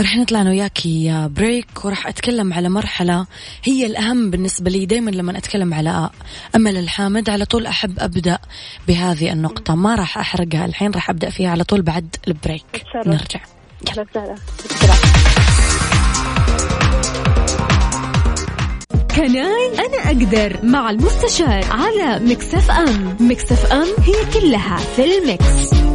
رح 0.00 0.16
نطلع 0.16 0.40
أنا 0.40 0.50
وياكي 0.50 1.28
break 1.36 1.84
وراح 1.84 2.06
أتكلم 2.06 2.52
على 2.52 2.68
مرحلة 2.68 3.26
هي 3.64 3.86
الأهم 3.86 4.30
بالنسبة 4.30 4.70
لي 4.70 4.86
دائما 4.86 5.10
لما 5.10 5.38
أتكلم 5.38 5.74
على 5.74 6.10
امل 6.56 6.76
الحامد 6.76 7.30
على 7.30 7.44
طول 7.44 7.66
أحب 7.66 7.98
أبدأ 7.98 8.38
بهذه 8.88 9.32
النقطة. 9.32 9.74
ما 9.74 9.94
راح 9.94 10.18
أحرقها 10.18 10.64
الحين 10.64 10.90
راح 10.90 11.10
أبدأ 11.10 11.30
فيها 11.30 11.50
على 11.50 11.64
طول 11.64 11.82
بعد 11.82 12.16
ال 12.28 12.36
break. 12.36 12.84
نرجع. 13.06 13.40
Can 19.16 19.62
I 19.62 19.78
أنا 19.78 20.06
أقدر 20.06 20.58
مع 20.62 20.90
المستشار 20.90 21.64
على 21.70 22.24
Mix 22.24 22.70
FM. 22.70 23.16
Mix 23.20 23.72
FM 23.72 23.86
هي 23.98 24.40
كلها 24.40 24.76
في 24.76 25.18
ال 25.18 25.31
Mix. 25.31 25.85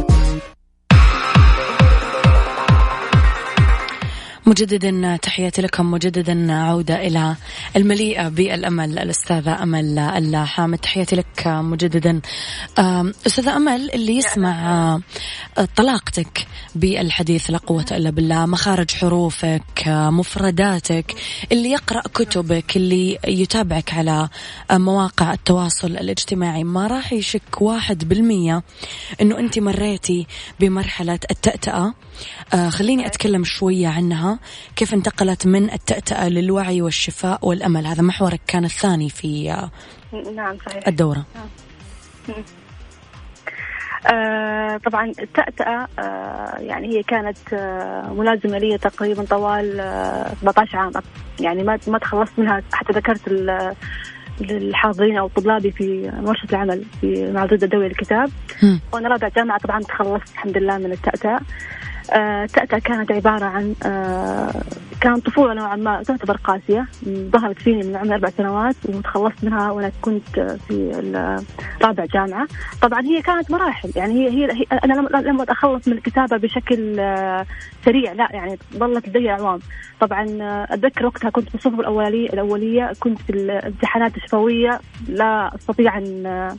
مجددا 4.46 5.16
تحياتي 5.16 5.62
لكم 5.62 5.90
مجددا 5.90 6.52
عودة 6.52 7.06
إلى 7.06 7.36
المليئة 7.76 8.28
بالأمل 8.28 8.98
الأستاذة 8.98 9.62
أمل 9.62 9.98
الحامد 9.98 10.78
تحياتي 10.78 11.16
لك 11.16 11.46
مجددا. 11.46 12.20
أستاذة 13.26 13.56
أمل 13.56 13.90
اللي 13.90 14.16
يسمع 14.16 14.98
طلاقتك 15.76 16.46
بالحديث 16.74 17.50
لا 17.50 17.58
قوة 17.58 17.84
إلا 17.92 18.10
بالله 18.10 18.46
مخارج 18.46 18.90
حروفك 18.90 19.88
مفرداتك 19.88 21.14
اللي 21.52 21.70
يقرأ 21.70 22.00
كتبك 22.00 22.76
اللي 22.76 23.18
يتابعك 23.28 23.94
على 23.94 24.28
مواقع 24.70 25.32
التواصل 25.32 25.90
الاجتماعي. 25.90 26.64
ما 26.64 26.86
راح 26.86 27.12
يشك 27.12 27.60
واحد 27.62 28.08
بالمية 28.08 28.62
أنه 29.20 29.38
أنت 29.38 29.58
مريتي 29.58 30.26
بمرحلة 30.60 31.18
التأتأة. 31.30 31.94
آه 32.54 32.68
خليني 32.68 33.06
أتكلم 33.06 33.44
شوية 33.44 33.88
عنها. 33.88 34.31
كيف 34.76 34.94
انتقلت 34.94 35.46
من 35.46 35.70
التأتأة 35.72 36.28
للوعي 36.28 36.82
والشفاء 36.82 37.38
والأمل؟ 37.48 37.86
هذا 37.86 38.02
محورك 38.02 38.40
كان 38.46 38.64
الثاني 38.64 39.08
في 39.10 39.52
آه 39.52 39.70
نعم 40.36 40.56
صحيح. 40.66 40.88
الدورة. 40.88 41.24
نعم. 41.34 42.44
آه 44.06 44.76
طبعا 44.76 45.12
التأتأة 45.20 45.88
آه 45.98 46.56
يعني 46.58 46.88
هي 46.88 47.02
كانت 47.02 47.38
آه 47.52 48.12
ملازمة 48.12 48.58
لي 48.58 48.78
تقريبا 48.78 49.24
طوال 49.24 49.80
آه 49.80 50.34
17 50.40 50.78
عام. 50.78 50.92
يعني 51.40 51.62
ما 51.62 51.78
ما 51.86 51.98
تخلصت 51.98 52.32
منها 52.38 52.62
حتى 52.72 52.92
ذكرت 52.92 53.28
للحاضرين 54.40 55.18
أو 55.18 55.28
طلابي 55.28 55.70
في 55.72 56.12
ورشه 56.22 56.46
العمل 56.50 56.84
في 57.00 57.32
معرض 57.32 57.52
الدولي 57.62 57.88
للكتاب. 57.88 58.30
وأنا 58.92 59.08
رابع 59.08 59.28
جامعة 59.28 59.58
طبعا 59.58 59.80
تخلصت 59.82 60.32
الحمد 60.32 60.58
لله 60.58 60.78
من 60.78 60.92
التأتأة. 60.92 61.36
آه 61.36 61.40
تأتأ 62.46 62.78
كانت 62.78 63.12
عبارة 63.12 63.44
عن 63.44 63.74
آه 63.86 64.62
كانت 65.00 65.26
طفولة 65.26 65.54
نوعا 65.54 65.76
ما 65.76 66.02
تعتبر 66.02 66.36
قاسية 66.36 66.86
ظهرت 67.06 67.58
فيني 67.58 67.82
من 67.82 67.96
عمر 67.96 68.14
أربع 68.14 68.28
سنوات 68.30 68.76
وتخلصت 68.88 69.44
منها 69.44 69.70
وأنا 69.70 69.92
كنت 70.02 70.40
في 70.68 71.02
رابع 71.82 72.04
جامعة. 72.04 72.48
طبعا 72.82 73.00
هي 73.00 73.22
كانت 73.22 73.50
مراحل 73.50 73.92
يعني 73.96 74.28
هي, 74.28 74.52
هي, 74.52 74.66
أنا 74.84 74.92
لما 75.28 75.44
أخلص 75.48 75.88
من 75.88 75.94
الكتابة 75.94 76.36
بشكل 76.36 76.96
آه 77.00 77.46
سريع 77.84 78.12
لا 78.12 78.28
يعني 78.32 78.58
ظلت 78.76 79.08
لدي 79.08 79.30
أعوام 79.30 79.58
طبعا 80.00 80.26
آه، 80.40 80.66
أتذكر 80.70 81.06
وقتها 81.06 81.30
كنت 81.30 81.48
في 81.48 81.54
الصفوف 81.54 81.80
الأولية 81.80 82.28
الأولية 82.28 82.92
كنت 83.00 83.18
في 83.18 83.30
الامتحانات 83.30 84.16
الشفوية 84.16 84.80
لا 85.08 85.54
أستطيع 85.54 85.98
أن 85.98 86.56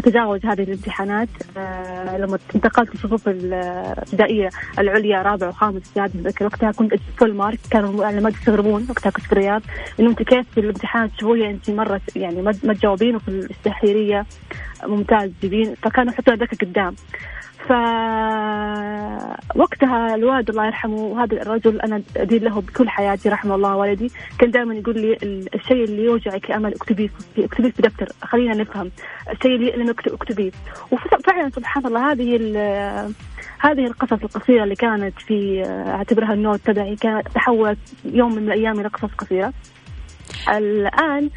أتجاوز 0.00 0.46
هذه 0.46 0.62
الامتحانات 0.62 1.28
آه 1.56 2.18
لما 2.18 2.38
انتقلت 2.54 2.94
للصفوف 2.94 3.28
الابتدائية 3.28 4.48
العليا 4.78 5.22
رابع 5.22 5.48
وخامس 5.48 5.82
سادس 5.94 6.16
ذكر 6.16 6.44
وقتها 6.44 6.72
كنت 6.72 6.94
فول 7.18 7.34
مارك 7.34 7.58
كانوا 7.70 8.02
يعني 8.04 8.20
ما 8.20 8.28
يستغربون 8.28 8.86
وقتها 8.90 9.10
كنت 9.10 9.24
في 9.24 9.32
الرياض 9.32 9.62
إنه 10.00 10.10
أنت 10.10 10.22
كيف 10.22 10.46
في 10.54 10.60
الامتحانات 10.60 11.10
الشفوية 11.10 11.50
أنت 11.50 11.70
مرة 11.70 12.00
يعني 12.16 12.42
ما 12.42 12.74
تجاوبين 12.74 13.16
وفي 13.16 13.28
الاستحريرية 13.28 14.26
ممتاز 14.86 15.30
تجيبين 15.40 15.74
فكانوا 15.74 16.12
يحطون 16.12 16.34
ذاك 16.34 16.54
قدام. 16.64 16.94
فوقتها 19.54 20.14
الوالد 20.14 20.50
الله 20.50 20.66
يرحمه 20.66 21.24
هذا 21.24 21.42
الرجل 21.42 21.80
أنا 21.80 22.02
ادين 22.16 22.42
له 22.44 22.60
بكل 22.60 22.88
حياتي 22.88 23.28
رحمه 23.28 23.54
الله 23.54 23.76
والدي 23.76 24.10
كان 24.38 24.50
دائما 24.50 24.74
يقول 24.74 25.00
لي 25.00 25.18
الشيء 25.54 25.84
اللي 25.84 26.04
يوجعك 26.04 26.50
يا 26.50 26.56
أمل 26.56 26.74
اكتبيه 26.74 27.08
اكتبيه 27.38 27.70
في 27.70 27.82
دفتر 27.82 28.08
خلينا 28.22 28.54
نفهم 28.54 28.90
الشيء 29.30 29.54
اللي 29.54 29.66
يألمك 29.66 30.08
اكتبيه. 30.08 30.50
وفعلا 30.90 31.50
سبحان 31.50 31.86
الله 31.86 32.12
هذه 32.12 32.36
هذه 33.58 33.86
القصص 33.86 34.12
القصيرة 34.22 34.64
اللي 34.64 34.74
كانت 34.74 35.18
في 35.18 35.62
أعتبرها 35.86 36.32
النوت 36.32 36.60
تبعي 36.60 36.96
كانت 36.96 37.28
تحولت 37.28 37.78
يوم 38.04 38.34
من 38.34 38.42
الأيام 38.42 38.80
إلى 38.80 38.88
قصص 38.88 39.14
قصيرة. 39.18 39.52
الآن 40.48 41.24
آه 41.24 41.30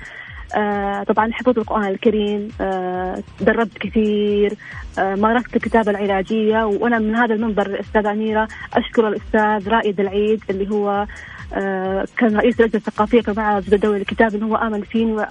طبعا 1.03 1.31
حفظت 1.33 1.57
القرآن 1.57 1.85
الكريم 1.87 2.49
آه 2.61 3.23
دربت 3.41 3.77
كثير 3.77 4.53
آه 4.99 5.15
مارست 5.15 5.55
الكتابة 5.55 5.91
العلاجية 5.91 6.63
وأنا 6.65 6.99
من 6.99 7.15
هذا 7.15 7.33
المنبر 7.33 7.65
الأستاذة 7.65 8.11
أميرة 8.11 8.47
أشكر 8.73 9.07
الأستاذ 9.07 9.69
رائد 9.69 9.99
العيد 9.99 10.41
اللي 10.49 10.69
هو 10.71 11.05
آه 11.53 12.05
كان 12.17 12.37
رئيس 12.37 12.59
اللجنة 12.59 12.81
الثقافية 12.87 13.21
في 13.21 13.33
معرض 13.37 13.73
الدولي 13.73 13.99
للكتاب 13.99 14.35
إنه 14.35 14.47
هو 14.47 14.55
آمن 14.55 14.81
فيني 14.81 15.25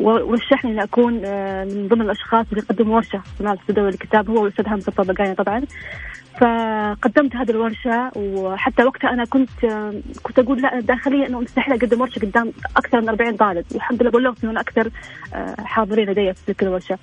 ورشحني 0.00 0.70
إني 0.70 0.82
أكون 0.82 1.22
آه 1.24 1.64
من 1.64 1.88
ضمن 1.88 2.02
الأشخاص 2.02 2.46
اللي 2.52 2.62
يقدموا 2.62 2.96
ورشة 2.96 3.22
في 3.38 3.44
معرض 3.44 3.58
الدولي 3.70 3.90
للكتاب 3.90 4.30
هو 4.30 4.42
والأستاذ 4.42 4.68
همزة 4.68 4.88
الطبقاني 4.98 5.34
طبعا. 5.34 5.62
فقدمت 6.40 7.36
هذه 7.36 7.50
الورشة 7.50 8.10
وحتى 8.16 8.84
وقتها 8.84 9.10
أنا 9.10 9.24
كنت 9.24 9.50
كنت 10.22 10.38
أقول 10.38 10.62
لا 10.62 10.80
داخليا 10.80 11.26
أنه 11.26 11.40
مستحيل 11.40 11.74
أقدم 11.74 12.00
ورشة 12.00 12.20
قدام 12.20 12.52
أكثر 12.76 13.00
من 13.00 13.08
40 13.08 13.36
طالب. 13.36 13.64
والحمد 13.72 14.02
لله 14.02 14.10
بلغت 14.10 14.44
أنه 14.44 14.60
أكثر 14.60 14.90
آه، 15.34 15.54
حاضرين 15.58 16.10
لدي 16.10 16.32
في 16.32 16.46
تلك 16.46 16.62
الورشة. 16.62 16.98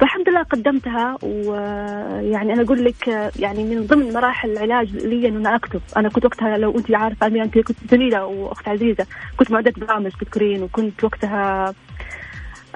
فالحمد 0.00 0.28
لله 0.28 0.42
قدمتها 0.42 1.18
ويعني 1.22 2.52
أنا 2.52 2.62
أقول 2.62 2.84
لك 2.84 3.32
يعني 3.38 3.64
من 3.64 3.86
ضمن 3.86 4.12
مراحل 4.12 4.50
العلاج 4.50 4.96
لي 4.96 5.28
أنه 5.28 5.38
أنا 5.38 5.56
أكتب، 5.56 5.80
أنا 5.96 6.08
كنت 6.08 6.24
وقتها 6.24 6.58
لو 6.58 6.78
أنت 6.78 6.94
عارفة 6.94 7.26
أميرة 7.26 7.44
أنت 7.44 7.58
كنت 7.58 7.76
زميله 7.90 8.24
وأخت 8.24 8.68
عزيزة، 8.68 9.06
كنت 9.36 9.50
معدة 9.50 9.72
برامج 9.76 10.10
تذكرين 10.10 10.62
وكنت 10.62 11.04
وقتها 11.04 11.74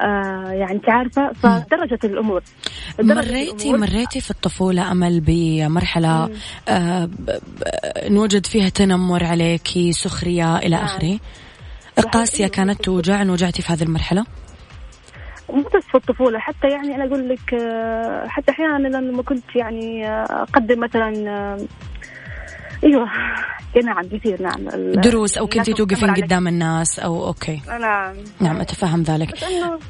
آه 0.03 0.53
يعني 0.53 0.73
انت 0.73 0.89
عارفة 0.89 1.33
فدرجت 1.33 2.05
الأمور. 2.05 2.43
مريتي 3.01 3.69
الأمور. 3.71 3.79
مريتي 3.89 4.21
في 4.21 4.31
الطفولة 4.31 4.93
أمل 4.93 5.21
بمرحلة 5.21 6.31
آه 6.69 7.09
نوجد 8.09 8.47
فيها 8.47 8.69
تنمر 8.69 9.25
عليكي 9.25 9.93
سخرية 9.93 10.57
إلى 10.57 10.77
نعم. 10.77 10.85
آخره؟ 10.85 11.19
قاسيه 12.13 12.47
كانت 12.47 12.85
توجع 12.85 13.23
وجعتي 13.23 13.63
في 13.63 13.73
هذه 13.73 13.83
المرحلة؟ 13.83 14.25
مو 15.51 15.63
بس 15.63 15.85
في 15.85 15.95
الطفولة 15.95 16.39
حتى 16.39 16.69
يعني 16.69 16.95
أنا 16.95 17.05
أقول 17.05 17.29
لك 17.29 17.55
آه، 17.55 18.27
حتى 18.29 18.51
أحيانا 18.51 18.89
لما 18.89 19.23
كنت 19.23 19.57
يعني 19.57 20.09
آه، 20.09 20.25
أقدم 20.31 20.81
مثلا 20.81 21.09
أيوه. 22.85 23.09
نعم 23.85 24.09
كثير 24.09 24.43
نعم 24.43 24.69
دروس 25.01 25.39
أو 25.39 25.47
كنتي 25.47 25.73
توقفين 25.73 26.15
قدام 26.15 26.49
الناس 26.49 26.99
أو 26.99 27.27
أوكي. 27.27 27.61
نعم 27.81 28.15
نعم 28.41 28.61
أتفهم 28.61 29.03
ذلك. 29.03 29.35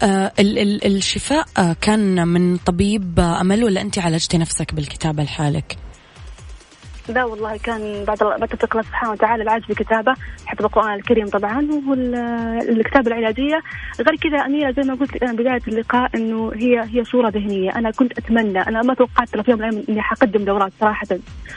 آه 0.03 0.33
ال 0.39 0.59
ال 0.59 0.97
الشفاء 0.97 1.45
كان 1.81 2.29
من 2.29 2.57
طبيب 2.57 3.21
أمل 3.21 3.65
ولا 3.65 3.81
انت 3.81 3.99
عالجتي 3.99 4.39
نفسك 4.39 4.75
بالكتابة 4.75 5.23
لحالك؟ 5.23 5.77
لا 7.09 7.25
والله 7.25 7.57
كان 7.57 8.05
بعد 8.05 8.19
توفيق 8.19 8.77
الله 8.77 8.83
سبحانه 8.83 9.13
وتعالى 9.13 9.43
العاج 9.43 9.63
بالكتابة 9.67 10.15
حفظ 10.47 10.65
القرآن 10.65 10.95
الكريم 10.95 11.29
طبعا 11.29 11.69
والكتابة 11.89 13.07
العلاجية. 13.07 13.63
غير 14.01 14.17
كذا 14.17 14.39
أميرة 14.39 14.71
زي 14.71 14.83
ما 14.83 14.95
قلت 14.95 15.23
أنا 15.23 15.33
بداية 15.33 15.61
اللقاء 15.69 16.11
إنه 16.15 16.53
هي 16.55 16.81
هي 16.81 17.05
صورة 17.05 17.29
ذهنية. 17.29 17.71
أنا 17.71 17.91
كنت 17.91 18.19
أتمنى 18.19 18.61
أنا 18.61 18.83
ما 18.83 18.95
توقعت 18.95 19.29
في 19.29 19.51
يوم 19.51 19.61
من 19.61 19.69
الأيام 19.69 19.85
إني 19.89 20.03
حقدم 20.03 20.45
دورات 20.45 20.73
صراحة. 20.81 21.07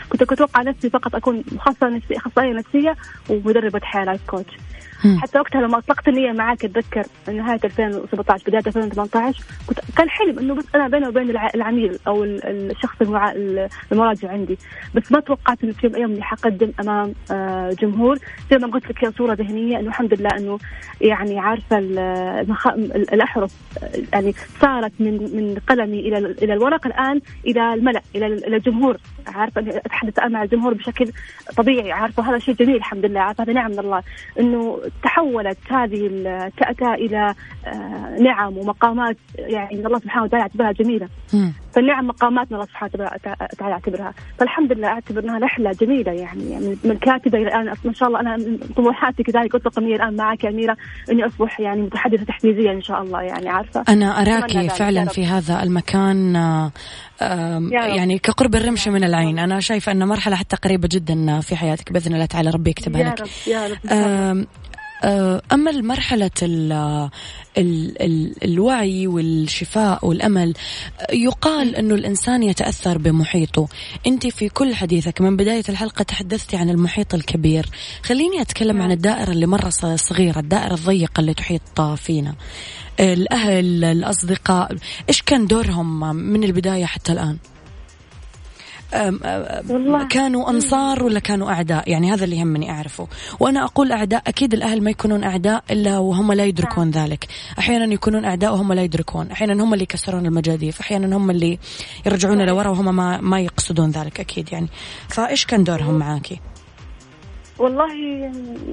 كنت 0.09 0.21
أتوقع 0.21 0.61
نفسي 0.61 0.89
فقط 0.89 1.15
أكون 1.15 1.43
مخصصة 1.51 2.01
أخصائية 2.11 2.53
نفسية 2.53 2.95
ومدربة 3.29 3.81
حياة 3.83 4.05
لايف 4.05 4.21
كوتش. 4.27 4.53
حتى 5.21 5.39
وقتها 5.39 5.61
لما 5.61 5.77
أطلقت 5.77 6.07
النية 6.07 6.31
معاك 6.31 6.65
أتذكر 6.65 7.03
نهاية 7.27 7.59
2017 7.63 8.43
بداية 8.47 8.63
2018 8.67 9.43
كنت 9.67 9.79
كان 9.97 10.09
حلم 10.09 10.39
إنه 10.39 10.55
بس 10.55 10.65
أنا 10.75 10.87
بيني 10.87 11.07
وبين 11.07 11.29
العميل 11.55 11.99
أو 12.07 12.23
الشخص 12.23 12.95
المراجع 13.91 14.31
عندي. 14.31 14.57
بس 14.95 15.11
ما 15.11 15.19
توقعت 15.19 15.63
إنه 15.63 15.73
في 15.73 15.87
يوم 15.87 16.11
اني 16.11 16.23
حقدم 16.23 16.71
أمام 16.79 17.13
آه، 17.31 17.75
جمهور. 17.79 18.17
زي 18.51 18.57
ما 18.57 18.67
قلت 18.67 18.89
لك 18.89 19.05
هي 19.05 19.11
صورة 19.11 19.33
ذهنية 19.33 19.79
إنه 19.79 19.87
الحمد 19.87 20.13
لله 20.13 20.29
إنه 20.37 20.59
يعني 21.01 21.39
عارفة 21.39 21.77
الأحرف 23.13 23.51
يعني 24.13 24.33
صارت 24.61 24.91
من 24.99 25.13
من 25.13 25.57
قلمي 25.69 25.99
إلى 25.99 26.17
إلى 26.17 26.53
الورق 26.53 26.87
الآن 26.87 27.21
إلى 27.47 27.73
الملأ 27.73 28.01
إلى 28.15 28.25
إلى 28.27 28.57
الجمهور. 28.57 28.97
عارفة 29.27 29.61
اني 29.61 29.77
اتحدث 29.77 30.19
مع 30.19 30.43
الجمهور 30.43 30.73
بشكل 30.73 31.11
طبيعي 31.57 31.91
عارفة 31.91 32.29
هذا 32.29 32.39
شيء 32.39 32.55
جميل 32.55 32.75
الحمد 32.75 33.05
لله 33.05 33.19
عارفة 33.19 33.43
هذا 33.43 33.53
نعم 33.53 33.71
من 33.71 33.79
الله 33.79 34.03
إنه 34.39 34.79
تحولت 35.03 35.57
هذه 35.69 36.07
التأتأة 36.11 36.93
إلى 36.93 37.35
آه، 37.65 38.17
نعم 38.19 38.57
ومقامات 38.57 39.17
يعني 39.37 39.85
الله 39.85 39.99
سبحانه 39.99 40.23
وتعالى 40.23 40.41
يعتبرها 40.41 40.71
جميلة. 40.71 41.09
فالنعم 41.75 42.07
مقامات 42.07 42.51
الله 42.51 42.65
سبحانه 42.65 42.91
وتعالى 42.93 43.71
يعتبرها 43.71 44.13
فالحمد 44.39 44.71
لله 44.71 44.87
أعتبر 44.87 45.23
أنها 45.23 45.39
رحلة 45.39 45.71
جميلة 45.71 46.11
يعني, 46.11 46.51
يعني 46.51 46.77
من 46.83 46.97
كاتبة 46.97 47.37
إلى 47.37 47.47
الآن 47.47 47.73
ما 47.85 47.93
شاء 47.93 48.07
الله 48.07 48.19
أنا 48.19 48.57
طموحاتي 48.75 49.23
كذلك 49.23 49.55
أطلق 49.55 49.79
الآن 49.79 50.15
معك 50.15 50.43
يا 50.43 50.49
أميرة 50.49 50.77
إني 51.11 51.25
أصبح 51.25 51.59
يعني 51.59 51.81
متحدثة 51.81 52.25
تحفيزية 52.25 52.71
إن 52.71 52.81
شاء 52.81 53.01
الله 53.01 53.21
يعني 53.21 53.49
عارفة؟ 53.49 53.83
أنا 53.89 54.21
أراك 54.21 54.71
فعلا 54.71 55.05
في 55.05 55.25
هذا 55.25 55.63
المكان 55.63 56.35
آه، 56.35 56.71
يعني 57.71 58.19
كقرب 58.19 58.55
الرمش 58.55 58.87
من 58.87 59.03
العين. 59.03 59.39
أنا 59.39 59.59
شايفة 59.59 59.91
أن 59.91 60.07
مرحلة 60.07 60.35
حتى 60.35 60.55
قريبة 60.55 60.89
جدا 60.91 61.39
في 61.39 61.55
حياتك 61.55 61.91
بإذن 61.91 62.13
الله 62.13 62.25
تعالى 62.25 62.49
ربي 62.49 62.69
يكتبها 62.69 63.03
لك. 63.03 63.19
يا 63.19 63.23
رب 63.23 63.29
يا 63.47 63.67
رب. 63.67 63.77
آه، 63.91 64.45
أما 65.03 65.71
مرحلة 65.71 66.31
ال 66.41 66.71
ال 67.57 68.01
ال 68.01 68.43
الوعي 68.43 69.07
والشفاء 69.07 70.07
والأمل 70.07 70.53
يقال 71.13 71.75
أنه 71.75 71.95
الإنسان 71.95 72.43
يتأثر 72.43 72.97
بمحيطه. 72.97 73.67
أنت 74.07 74.27
في 74.27 74.49
كل 74.49 74.75
حديثك 74.75 75.21
من 75.21 75.35
بداية 75.37 75.63
الحلقة 75.69 76.03
تحدثتي 76.03 76.57
عن 76.57 76.69
المحيط 76.69 77.13
الكبير. 77.13 77.69
خليني 78.03 78.41
أتكلم 78.41 78.81
عن 78.81 78.91
الدائرة 78.91 79.31
اللي 79.31 79.45
مرة 79.45 79.69
صغيرة 79.95 80.39
الدائرة 80.39 80.73
الضيقة 80.73 81.19
اللي 81.19 81.33
تحيط 81.33 81.81
فينا. 81.81 82.35
الأهل 82.99 83.83
الأصدقاء 83.83 84.75
إيش 85.09 85.21
كان 85.21 85.47
دورهم 85.47 86.15
من 86.15 86.43
البداية 86.43 86.85
حتى 86.85 87.11
الآن؟ 87.11 87.37
والله. 88.93 90.07
كانوا 90.07 90.49
أنصار 90.49 91.03
ولا 91.03 91.19
كانوا 91.19 91.51
أعداء؟ 91.51 91.89
يعني 91.89 92.13
هذا 92.13 92.23
اللي 92.23 92.37
يهمني 92.37 92.71
أعرفه. 92.71 93.07
وأنا 93.39 93.63
أقول 93.63 93.91
أعداء 93.91 94.23
أكيد 94.27 94.53
الأهل 94.53 94.83
ما 94.83 94.91
يكونون 94.91 95.23
أعداء 95.23 95.63
إلا 95.71 95.97
وهم 95.97 96.33
لا 96.33 96.45
يدركون 96.45 96.91
ذلك. 96.91 97.27
أحيانا 97.59 97.93
يكونون 97.93 98.25
أعداء 98.25 98.53
وهم 98.53 98.73
لا 98.73 98.81
يدركون. 98.81 99.31
أحيانا 99.31 99.63
هم 99.63 99.73
اللي 99.73 99.83
يكسرون 99.83 100.25
المجاديف. 100.25 100.79
أحيانا 100.79 101.17
هم 101.17 101.29
اللي 101.29 101.59
يرجعون 102.05 102.41
لورا 102.45 102.69
وهم 102.69 102.95
ما, 102.95 103.21
ما 103.21 103.39
يقصدون 103.39 103.91
ذلك 103.91 104.19
أكيد 104.19 104.51
يعني. 104.51 104.67
فإيش 105.09 105.45
كان 105.45 105.63
دورهم 105.63 105.93
معاكي؟ 105.93 106.39
والله 107.59 107.93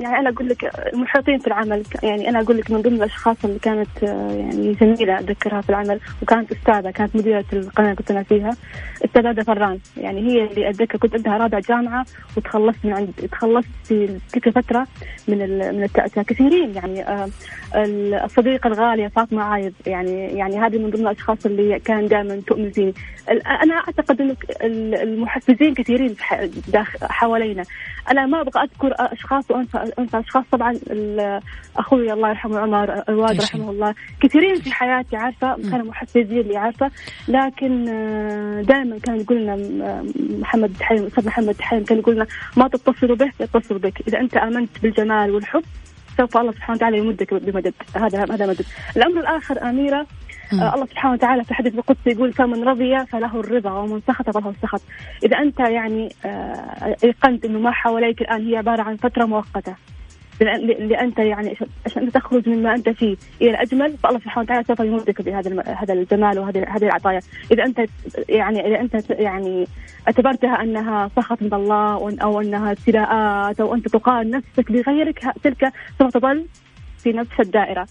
يعني 0.00 0.18
أنا 0.18 0.30
أقول 0.30 0.48
لك 0.48 0.64
المحيطين 0.92 1.38
في 1.38 1.46
العمل 1.46 1.82
يعني 2.02 2.28
أنا 2.28 2.40
أقول 2.40 2.58
لك 2.58 2.70
من 2.70 2.82
ضمن 2.82 2.96
الأشخاص 2.96 3.36
اللي 3.44 3.58
كانت 3.58 4.02
يعني 4.02 4.72
جميلة 4.72 5.18
أتذكرها 5.18 5.60
في 5.60 5.70
العمل 5.70 6.00
وكانت 6.22 6.52
أستاذة 6.52 6.90
كانت 6.90 7.16
مديرة 7.16 7.44
القناة 7.52 7.86
اللي 7.86 7.96
كنت 7.96 8.10
أنا 8.10 8.22
فيها 8.22 8.56
أستاذة 9.04 9.42
فران. 9.42 9.78
يعني 9.96 10.20
هي 10.20 10.44
اللي 10.44 10.70
أتذكر 10.70 10.98
كنت 10.98 11.14
عندها 11.14 11.36
رابع 11.36 11.58
جامعة 11.58 12.06
وتخلصت 12.36 12.84
من 12.84 12.92
عند 12.92 13.12
تخلصت 13.32 13.68
في 13.84 14.18
تلك 14.32 14.46
الفترة 14.46 14.86
من 15.28 15.38
من 15.48 15.82
التأتأة 15.82 16.22
كثيرين 16.22 16.74
يعني 16.74 17.02
آه، 17.08 17.28
الصديقة 18.24 18.68
الغالية 18.68 19.08
فاطمة 19.08 19.42
عايض 19.42 19.72
يعني 19.86 20.38
يعني 20.38 20.58
هذه 20.58 20.78
من 20.78 20.90
ضمن 20.90 21.06
الأشخاص 21.06 21.46
اللي 21.46 21.78
كان 21.78 22.08
دائما 22.08 22.42
تؤمن 22.46 22.70
فيني. 22.70 22.94
أنا 23.62 23.74
أعتقد 23.74 24.20
انه 24.20 24.36
المحفزين 25.02 25.74
كثيرين 25.74 26.16
حوالينا. 27.02 27.64
أنا 28.10 28.26
ما 28.26 28.40
أبغى 28.40 28.62
أذكر 28.62 28.94
أشخاص 28.98 29.50
وانسى 29.50 29.78
انسى 29.98 30.18
أشخاص. 30.18 30.44
طبعا 30.52 30.78
أخوي 31.76 32.12
الله 32.12 32.28
يرحمه 32.28 32.58
عمر 32.58 33.02
الوالد 33.08 33.42
رحمه 33.42 33.70
الله. 33.70 33.94
كثيرين 34.20 34.54
في 34.54 34.72
حياتي 34.72 35.16
عارفة 35.16 35.56
كانوا 35.70 35.86
محفزين 35.86 36.40
لي 36.40 36.56
عارفة. 36.56 36.90
لكن 37.28 37.88
آه، 37.88 38.62
دائما 38.62 38.98
كان 38.98 39.20
يقول 39.20 39.36
لنا 39.42 39.56
محمد 40.40 40.72
حيم 40.80 41.06
أستاذ 41.06 41.26
محمد 41.26 41.60
حيم 41.60 41.84
كان 41.84 41.98
يقول 41.98 42.14
لنا 42.14 42.26
ما 42.56 42.68
تتصلوا 42.68 43.16
به 43.16 43.32
يتصل 43.40 43.78
بك. 43.78 44.08
إذا 44.08 44.20
أنت 44.20 44.36
آمنت 44.36 44.70
بالجمال 44.82 45.30
والحب 45.30 45.64
سوف 46.16 46.36
الله 46.36 46.52
سبحانه 46.52 46.76
وتعالى 46.76 46.98
يمدك 46.98 47.34
بمدد. 47.34 47.74
هذا 47.96 48.24
هذا 48.24 48.46
مدد. 48.46 48.64
الأمر 48.96 49.20
الآخر 49.20 49.62
أميرة 49.70 50.06
آه 50.52 50.74
الله 50.74 50.86
سبحانه 50.86 51.14
وتعالى 51.14 51.44
في 51.44 51.50
الحديث 51.50 51.74
القدسي 51.74 52.10
يقول 52.10 52.32
فمن 52.32 52.64
رضي 52.64 53.06
فله 53.06 53.40
الرضا 53.40 53.72
ومن 53.72 54.00
سخط 54.08 54.30
فله 54.30 54.50
السخط. 54.50 54.82
إذا 55.24 55.38
أنت 55.38 55.60
يعني 55.60 56.08
آه 56.24 56.96
أيقنت 57.04 57.44
إنه 57.44 57.58
ما 57.58 57.70
حواليك 57.70 58.20
الآن 58.20 58.46
هي 58.46 58.56
عبارة 58.56 58.82
عن 58.82 58.96
فترة 58.96 59.24
مؤقتة. 59.24 59.74
اللي 60.40 61.00
انت 61.00 61.18
يعني 61.18 61.56
عشان 61.86 62.12
تخرج 62.12 62.48
مما 62.48 62.74
أنت 62.74 62.88
فيه 62.88 63.16
إلى 63.40 63.50
الأجمل 63.50 63.96
فالله 63.98 64.18
سبحانه 64.18 64.44
وتعالى 64.44 64.64
سوف 64.64 64.80
يمدك 64.80 65.22
بهذا 65.22 65.62
هذا 65.62 65.94
الجمال 65.94 66.38
وهذه 66.38 66.64
هذه 66.68 66.84
العطايا. 66.84 67.20
إذا 67.52 67.64
أنت 67.64 67.78
يعني 68.28 68.66
إذا 68.66 68.80
أنت 68.80 69.10
يعني 69.10 69.66
اعتبرتها 70.06 70.62
أنها 70.62 71.10
سخط 71.16 71.42
من 71.42 71.54
الله 71.54 72.16
أو 72.22 72.40
أنها 72.40 72.72
ابتلاءات 72.72 73.60
أو 73.60 73.74
أنت 73.74 73.88
تقارن 73.88 74.30
نفسك 74.30 74.72
بغيرك 74.72 75.24
تلك 75.42 75.72
سوف 75.98 76.12
تظل 76.12 76.46
في 76.98 77.12
نفس 77.12 77.40
الدائرة. 77.40 77.86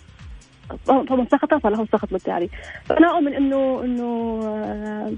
فمن 0.88 1.28
سخط 1.32 1.54
فله 1.54 1.86
سخط 1.86 2.12
بالتالي 2.12 2.50
فأنا 2.86 3.12
أؤمن 3.12 3.34
انه 3.34 3.84
إنه 3.84 4.40
آه، 4.44 5.14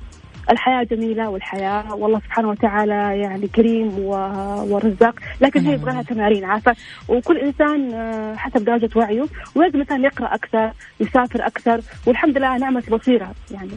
الحياة 0.50 0.84
جميلة 0.84 1.30
والحياة 1.30 1.96
والله 1.96 2.20
سبحانه 2.20 2.50
وتعالى 2.50 3.20
يعني 3.20 3.48
كريم 3.48 4.00
ورزاق 4.00 5.16
لكن 5.42 5.66
هي 5.66 5.74
يبغى 5.74 5.92
لها 5.92 6.02
تمارين 6.02 6.46
عارفة؟ 6.46 6.76
وكل 7.08 7.38
إنسان 7.38 7.94
آه، 7.94 8.36
حسب 8.36 8.66
درجة 8.66 8.90
وعيه 8.96 9.26
ولازم 9.56 9.76
الإنسان 9.76 10.04
يقرأ 10.04 10.36
أكثر 10.36 10.72
يسافر 11.00 11.48
أكثر 11.48 11.82
والحمد 12.08 12.38
لله 12.38 12.58
نعمة 12.58 12.84
بصيرة 12.92 13.32
يعني. 13.52 13.72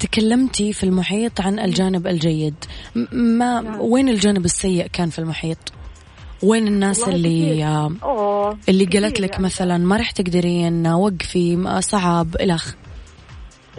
تكلمتي 0.00 0.72
في 0.72 0.84
المحيط 0.84 1.40
عن 1.40 1.58
الجانب 1.58 2.06
الجيد. 2.06 2.54
ما 3.12 3.60
نعم. 3.60 3.80
وين 3.80 4.08
الجانب 4.08 4.44
السيء 4.44 4.86
كان 4.86 5.10
في 5.10 5.18
المحيط؟ 5.18 5.72
وين 6.42 6.66
الناس 6.66 7.08
اللي 7.08 7.64
أوه. 8.02 8.58
اللي 8.68 8.84
قالت 8.84 9.20
لك 9.20 9.30
يعني. 9.30 9.44
مثلا 9.44 9.78
ما 9.78 9.96
راح 9.96 10.10
تقدرين 10.10 10.86
وقفي 10.86 11.78
صعب 11.80 12.36
الخ 12.40 12.74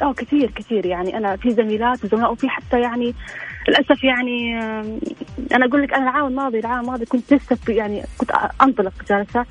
آه 0.02 0.14
كثير 0.14 0.52
كثير 0.52 0.86
يعني 0.86 1.18
أنا 1.18 1.36
في 1.36 1.52
زميلات 1.52 2.06
وزملاء 2.06 2.32
وفي 2.32 2.50
حتى 2.50 2.80
يعني 2.80 3.14
للأسف 3.68 4.04
يعني 4.04 4.60
أنا 5.56 5.66
أقول 5.66 5.84
لك 5.84 5.94
أنا 5.94 6.10
العام 6.10 6.28
الماضي 6.28 6.60
العام 6.60 6.80
الماضي 6.80 7.06
كنت 7.06 7.34
لسه 7.34 7.58
يعني 7.70 8.04
كنت 8.18 8.32
أنطلق 8.62 8.94
جالسة 9.10 9.46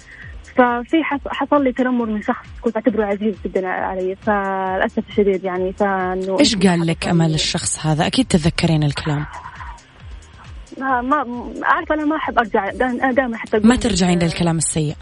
ففي 0.57 1.03
حصل 1.27 1.65
لي 1.65 1.73
تنمر 1.73 2.07
من 2.07 2.23
شخص 2.23 2.47
كنت 2.61 2.77
أعتبره 2.77 3.05
عزيز 3.05 3.35
جدا 3.45 3.69
علي 3.69 4.17
فللأسف 4.17 5.03
الشديد 5.09 5.45
يعني 5.45 5.73
فإنه 5.73 6.37
إيش 6.41 6.57
قال 6.57 6.87
لك 6.87 7.09
أمل 7.09 7.35
الشخص 7.35 7.87
هذا؟ 7.87 8.07
أكيد 8.07 8.27
تتذكرين 8.27 8.83
الكلام 8.83 9.27
ما 10.81 11.01
ما 11.01 11.53
عارفة 11.63 11.95
أنا 11.95 12.05
ما 12.05 12.17
أحب 12.17 12.39
أرجع 12.39 12.71
دائما 12.71 13.37
حتى 13.37 13.59
ما 13.59 13.77
ترجعين 13.77 14.19
للكلام 14.19 14.57
السيء؟ 14.57 14.95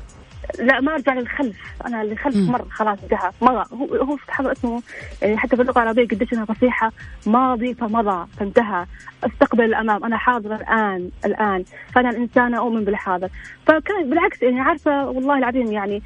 لا 0.58 0.80
ما 0.80 0.94
أرجع 0.94 1.14
للخلف. 1.14 1.56
أنا 1.86 2.02
اللي 2.02 2.16
خلف 2.16 2.36
مر 2.36 2.64
خلاص 2.70 2.98
انتهى. 3.02 3.30
مضى 3.42 3.64
هو 3.72 4.04
هو 4.04 4.16
سبحان 4.16 4.46
اسمه 4.46 4.82
يعني 5.22 5.38
حتى 5.38 5.56
في 5.56 5.62
اللغة 5.62 5.82
العربية 5.82 6.08
قديش 6.08 6.32
انها 6.32 6.44
فصيحة 6.44 6.92
ماضي 7.26 7.74
فمضى 7.74 8.26
فانتهى. 8.38 8.86
أستقبل 9.24 9.64
الأمام. 9.64 10.04
أنا 10.04 10.16
حاضر 10.16 10.54
الآن 10.54 11.10
الآن. 11.24 11.64
فأنا 11.94 12.10
الانسانه 12.10 12.58
أؤمن 12.58 12.84
بالحاضر. 12.84 13.28
فكان 13.66 14.10
بالعكس 14.10 14.42
يعني 14.42 14.60
عارفة 14.60 15.10
والله 15.10 15.38
العظيم 15.38 15.72
يعني 15.72 16.02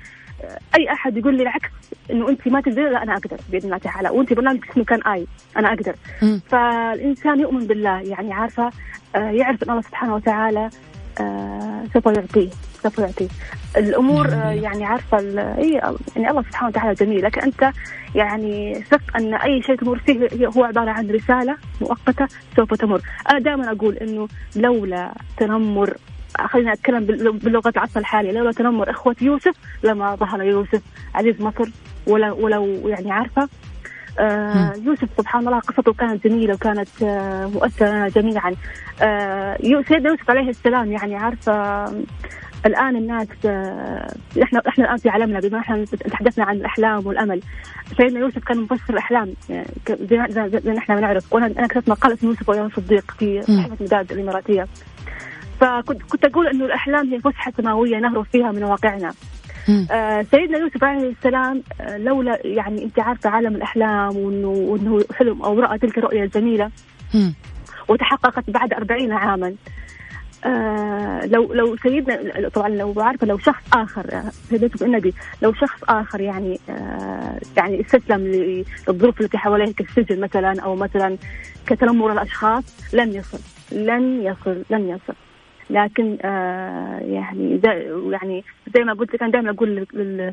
أي 0.78 0.92
أحد 0.92 1.16
يقول 1.16 1.37
لي 1.37 1.42
العكس 1.42 1.70
إنه 2.11 2.28
انت 2.28 2.48
ما 2.48 2.61
تقدر 2.61 2.90
لا 2.90 3.02
أنا 3.02 3.12
أقدر 3.12 3.37
باذن 3.50 3.66
الله 3.66 3.78
تعالى. 3.78 4.11
وانت 4.11 4.32
برنامج 4.32 4.61
اسمه 4.70 4.85
كان 4.85 5.02
اي 5.02 5.26
أنا 5.56 5.68
أقدر. 5.68 5.94
م. 6.22 6.38
فالإنسان 6.48 7.40
يؤمن 7.40 7.66
بالله 7.66 8.00
يعني 8.00 8.32
عارفة 8.32 8.70
يعرف 9.14 9.62
إن 9.62 9.70
الله 9.70 9.83
سبحانه 9.83 10.14
وتعالى 10.14 10.70
آه، 11.20 11.85
سوف 11.94 12.07
يعطيه 12.07 12.51
سوف 12.83 12.98
يعطيه. 12.98 13.29
الأمور 13.77 14.29
آه، 14.29 14.51
يعني 14.51 14.85
عارفة 14.85 15.18
اي 15.59 15.72
يعني 16.16 16.31
الله 16.31 16.42
سبحانه 16.42 16.68
وتعالى 16.68 16.94
جميل. 16.94 17.25
لكن 17.25 17.40
أنت 17.40 17.72
يعني 18.14 18.75
ثق 18.90 19.16
أن 19.16 19.35
أي 19.35 19.62
شيء 19.62 19.77
تمر 19.77 19.98
فيه 19.98 20.46
هو 20.57 20.64
عبارة 20.64 20.90
عن 20.90 21.11
رسالة 21.11 21.57
مؤقتة 21.81 22.27
سوف 22.57 22.75
تمر. 22.75 23.01
أنا 23.31 23.38
دائما 23.38 23.72
أقول 23.72 23.96
إنه 23.96 24.29
لولا 24.57 25.12
تنمر 25.37 25.96
خلينا 26.38 26.72
اتكلم 26.72 27.05
بلغة 27.38 27.72
العصر 27.77 28.01
الحالي 28.01 28.33
لولا 28.33 28.53
تنمر 28.53 28.90
إخوة 28.90 29.16
يوسف 29.20 29.55
لما 29.85 30.14
ظهر 30.14 30.42
يوسف 30.42 30.83
عزيز 31.14 31.40
مصر 31.42 31.70
ولو 32.07 32.37
ولو 32.44 32.88
يعني 32.88 33.12
عارفة 33.12 33.42
آه 33.42 33.48
يوسف 34.85 35.09
سبحان 35.18 35.46
الله 35.46 35.59
قصته 35.59 35.92
كانت 35.92 36.27
جميلة 36.27 36.55
وكانت 36.55 37.03
آه 37.03 37.46
مؤثرة 37.46 38.09
جميعا. 38.09 38.55
آه 39.03 39.57
سيدنا 39.88 40.11
يوسف 40.11 40.31
عليه 40.31 40.51
السلام 40.51 40.92
يعني 40.92 41.16
عارفة 41.16 41.85
الآن 42.66 42.96
الناس 42.96 43.29
آه 43.46 44.14
إحنا 44.42 44.62
إحنا 44.68 44.85
الآن 44.85 44.96
في 44.96 45.09
عالمنا 45.09 45.40
بما 45.40 45.59
إحنا 45.59 45.85
تحدثنا 45.85 46.44
عن 46.44 46.57
الأحلام 46.57 47.07
والأمل. 47.07 47.40
سيدنا 47.96 48.20
يوسف 48.20 48.44
كان 48.44 48.61
مفسر 48.61 48.92
الأحلام 48.94 49.35
يعني 49.48 49.66
زي, 49.88 50.25
زي, 50.29 50.61
زي 50.61 50.79
إحنا 50.79 50.96
بنعرف. 50.96 51.33
وأنا 51.33 51.46
أنا 51.46 51.66
كتبت 51.66 51.88
مقال 51.88 52.12
اسمه 52.12 52.31
يوسف 52.31 52.48
ويا 52.48 52.66
الصديق 52.66 53.11
في 53.18 53.42
صحيفه 53.42 53.77
مداد 53.81 54.12
الإماراتية. 54.12 54.66
فكنت 55.61 56.03
كنت 56.03 56.25
أقول 56.25 56.46
إنه 56.46 56.64
الأحلام 56.64 57.12
هي 57.12 57.20
فسحة 57.20 57.53
سماوية 57.57 57.98
نهرب 57.98 58.27
فيها 58.33 58.53
من 58.53 58.64
واقعنا. 58.64 59.12
آه 59.90 60.27
سيدنا 60.31 60.59
يوسف 60.59 60.85
عليه 60.85 61.11
السلام 61.11 61.62
آه 61.81 61.96
لولا 61.98 62.38
يعني 62.44 62.85
انت 62.85 63.01
عارفة 63.01 63.31
عالم 63.31 63.55
الأحلام 63.57 64.16
وانه 64.16 64.48
وإنه 64.48 65.05
حلم 65.14 65.42
أو 65.42 65.61
رأى 65.61 65.79
تلك 65.79 65.98
الرؤية 65.98 66.25
الجميلة. 66.25 66.70
وتحققت 67.88 68.51
بعد 68.51 68.72
أربعين 68.72 69.12
عاما. 69.12 69.55
آه 70.44 71.27
لو 71.27 71.53
لو 71.55 71.77
سيدنا 71.77 72.48
طبعا 72.48 72.68
لو 72.68 72.94
عارفة 72.96 73.27
لو 73.27 73.38
شخص 73.38 73.62
آخر 73.72 74.22
سيدنا 74.48 74.70
النبي 74.83 75.14
لو 75.42 75.53
شخص 75.53 75.85
آخر 75.88 76.20
يعني 76.20 76.61
آه 76.68 77.38
يعني 77.57 77.81
استسلم 77.81 78.27
للظروف 78.88 79.20
التي 79.20 79.38
حواليه 79.38 79.75
كالسجن 79.75 80.20
مثلا 80.20 80.61
أو 80.61 80.77
مثلا 80.77 81.16
كتنمر 81.66 82.12
الأشخاص 82.12 82.64
لن 82.94 83.12
يصل 83.14 83.38
لن 83.72 84.22
يصل 84.22 84.62
لن 84.70 84.88
يصل. 84.88 85.14
لكن 85.70 86.18
آه 86.22 86.98
يعني 86.98 87.61
يعني 88.11 88.44
زي 88.75 88.85
ما 88.85 88.92
قلت 88.92 89.14
لك 89.14 89.22
أنا 89.22 89.33
دائما 89.33 89.51
أقول 89.51 89.87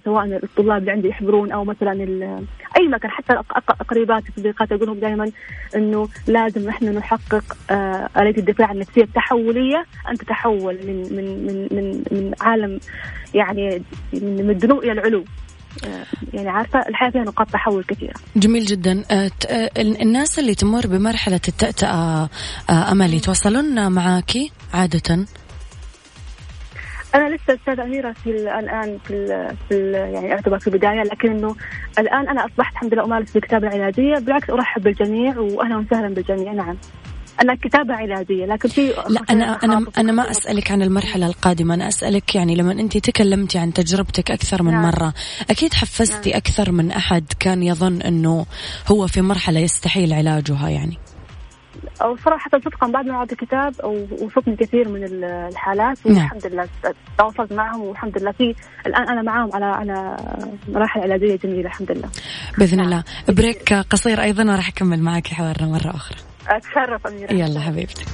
سواء 0.06 0.26
الطلاب 0.26 0.78
اللي 0.82 0.92
عندي 0.92 1.08
يحضرون 1.08 1.52
أو 1.52 1.64
مثلا 1.64 1.92
أي 2.78 2.88
مكان 2.88 3.12
حتى 3.12 3.34
قريباتي 3.90 4.32
صديقاتي 4.38 4.76
أقول 4.76 4.88
لهم 4.88 5.00
دائما 5.00 5.32
إنه 5.76 6.08
لازم 6.28 6.68
نحن 6.68 6.96
نحقق 6.96 7.58
آه 7.72 8.10
آلية 8.18 8.38
الدفاع 8.38 8.72
النفسية 8.72 9.04
التحولية. 9.04 9.86
ان 10.10 10.18
تتحول 10.18 10.78
من 10.88 11.02
من 11.16 11.26
من 11.46 11.68
من, 11.72 12.04
من 12.12 12.34
عالم 12.42 12.80
يعني 13.34 13.82
من 14.14 14.50
الدنو 14.50 14.80
إلى 14.80 14.92
العلو. 14.92 15.24
يعني 16.34 16.50
عارفة 16.50 16.80
الحياة 16.80 17.10
فيها 17.10 17.22
نقاط 17.22 17.50
تحول 17.52 17.84
كثيرة. 17.84 18.14
جميل 18.36 18.66
جدا. 18.66 19.04
آه، 19.12 19.32
آه، 19.50 19.70
الناس 19.78 20.40
اللي 20.40 20.56
تمر 20.56 20.88
بمرحلة 20.88 21.42
التأتأة 21.48 22.30
أمل 22.70 23.14
يتواصلون 23.14 23.92
معك 23.92 24.32
عادة؟ 24.74 25.26
أنا 27.16 27.36
لسه 27.36 27.54
أستاذة 27.54 27.84
أميرة 27.84 28.12
في 28.12 28.30
الآن 28.30 28.98
في 29.08 29.14
ال 29.14 29.56
في 29.70 29.76
ال 29.76 29.94
يعني 29.94 30.34
أعتبر 30.34 30.60
في 30.60 30.68
البداية 30.68 31.04
لكنه 31.04 31.56
الآن 32.00 32.30
أنا 32.30 32.46
أصبحت 32.46 32.74
الحمد 32.74 32.94
لله 32.94 33.04
أمارس 33.04 33.32
بالكتابه 33.32 33.68
العلاجيه 33.68 34.16
بالعكس 34.16 34.50
أرحب 34.50 34.84
بالجميع 34.84 35.38
واهلا 35.38 35.78
وسهلا 35.78 36.14
بالجميع. 36.14 36.54
نعم. 36.54 36.78
أنا 37.42 37.56
كتابة 37.56 37.94
علاجية 37.94 38.46
لكن 38.46 38.70
في 38.70 38.88
لا 38.88 39.22
أنا 39.30 39.46
أنا 39.64 39.86
أنا 39.98 40.12
ما 40.12 40.32
أسألك 40.32 40.72
عن 40.72 40.82
المرحلة 40.82 41.28
القادمة 41.28 41.74
أنا 41.74 41.88
أسألك 41.88 42.36
يعني 42.36 42.56
لما 42.56 42.72
أنت 42.72 42.98
تكلمتي 42.98 43.60
عن 43.60 43.74
تجربتك 43.74 44.32
أكثر 44.32 44.64
من 44.64 44.72
نعم. 44.72 44.82
مرة 44.82 45.14
أكيد 45.50 45.74
حفزتي 45.74 46.30
نعم. 46.30 46.38
أكثر 46.38 46.72
من 46.72 46.92
أحد 46.92 47.26
كان 47.40 47.64
يظن 47.64 48.02
إنه 48.02 48.46
هو 48.88 49.08
في 49.08 49.22
مرحلة 49.22 49.60
يستحيل 49.60 50.14
علاجها 50.14 50.70
يعني 50.70 50.98
أو 52.02 52.18
صراحة 52.18 52.50
صدقا 52.52 52.88
بعد 52.88 53.06
ما 53.06 53.18
قرأت 53.18 53.32
الكتاب 53.32 53.74
وصفني 54.22 54.56
كثير 54.56 54.90
من 54.90 55.04
الحالات 55.24 56.08
نعم. 56.08 56.16
والحمد 56.16 56.48
لله 56.48 56.68
تواصلت 57.18 57.54
معهم 57.54 57.82
والحمد 57.82 58.18
لله 58.18 58.32
في 58.32 58.56
الآن 58.88 59.10
أنا 59.10 59.22
معهم 59.22 59.50
على 59.54 59.66
على 59.66 60.18
مراحل 60.70 61.02
علاجية 61.02 61.36
جميلة 61.36 61.68
الحمد 61.68 61.92
لله 61.92 62.10
بإذن 62.58 62.78
نعم. 62.78 62.86
الله 62.86 63.04
بريك 63.30 63.74
قصير 63.74 64.22
أيضا 64.22 64.44
وراح 64.44 64.68
أكمل 64.68 65.00
معك 65.00 65.28
حوارنا 65.28 65.68
مرة 65.68 65.96
أخرى 65.96 66.18
أتشرف 66.50 67.08
أميرة. 67.08 67.34
يلا 67.34 67.60
حبيبتي. 67.60 68.06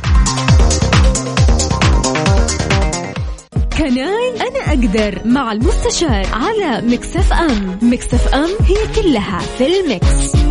Can 3.78 4.17
I 4.17 4.30
أنا 4.42 4.60
أقدر 4.68 5.22
مع 5.26 5.52
المستشار 5.52 6.26
على 6.34 6.82
Mix 6.88 7.34
FM. 7.34 7.80
Mix 7.82 8.34
FM 8.34 8.50
هي 8.62 9.02
كلها 9.02 9.40
في 9.40 9.68
ال 9.68 9.83
Mix. 9.83 10.45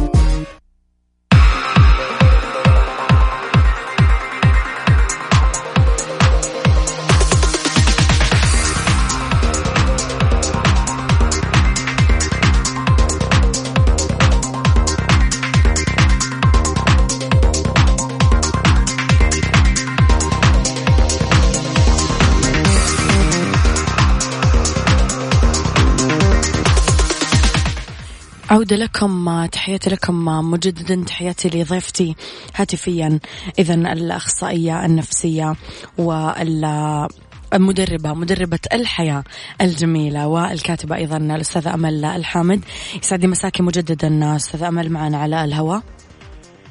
عودة 28.65 28.77
لكم 28.77 29.47
تحياتي 29.47 29.91
لكم 29.91 30.25
مجددا 30.25 31.05
تحياتي 31.07 31.49
لضيفتي 31.49 32.17
هاتفيا 32.55 33.21
إذا 33.59 33.75
الأخصائية 33.75 34.85
النفسية 34.85 35.55
وال 35.99 37.09
مدربة 37.55 38.15
مدربة 38.15 38.59
الحياة 38.73 39.25
الجميلة 39.61 40.27
والكاتبة 40.27 40.97
أيضا 40.97 41.17
الأستاذة 41.17 41.75
أمل 41.75 42.05
الحامد. 42.05 42.65
يسعد 43.03 43.27
مساكي 43.27 43.63
مجددا 43.63 44.37
أستاذة 44.37 44.69
أمل 44.69 44.91
معنا 44.91 45.19
على 45.19 45.45
الهواء. 45.45 45.83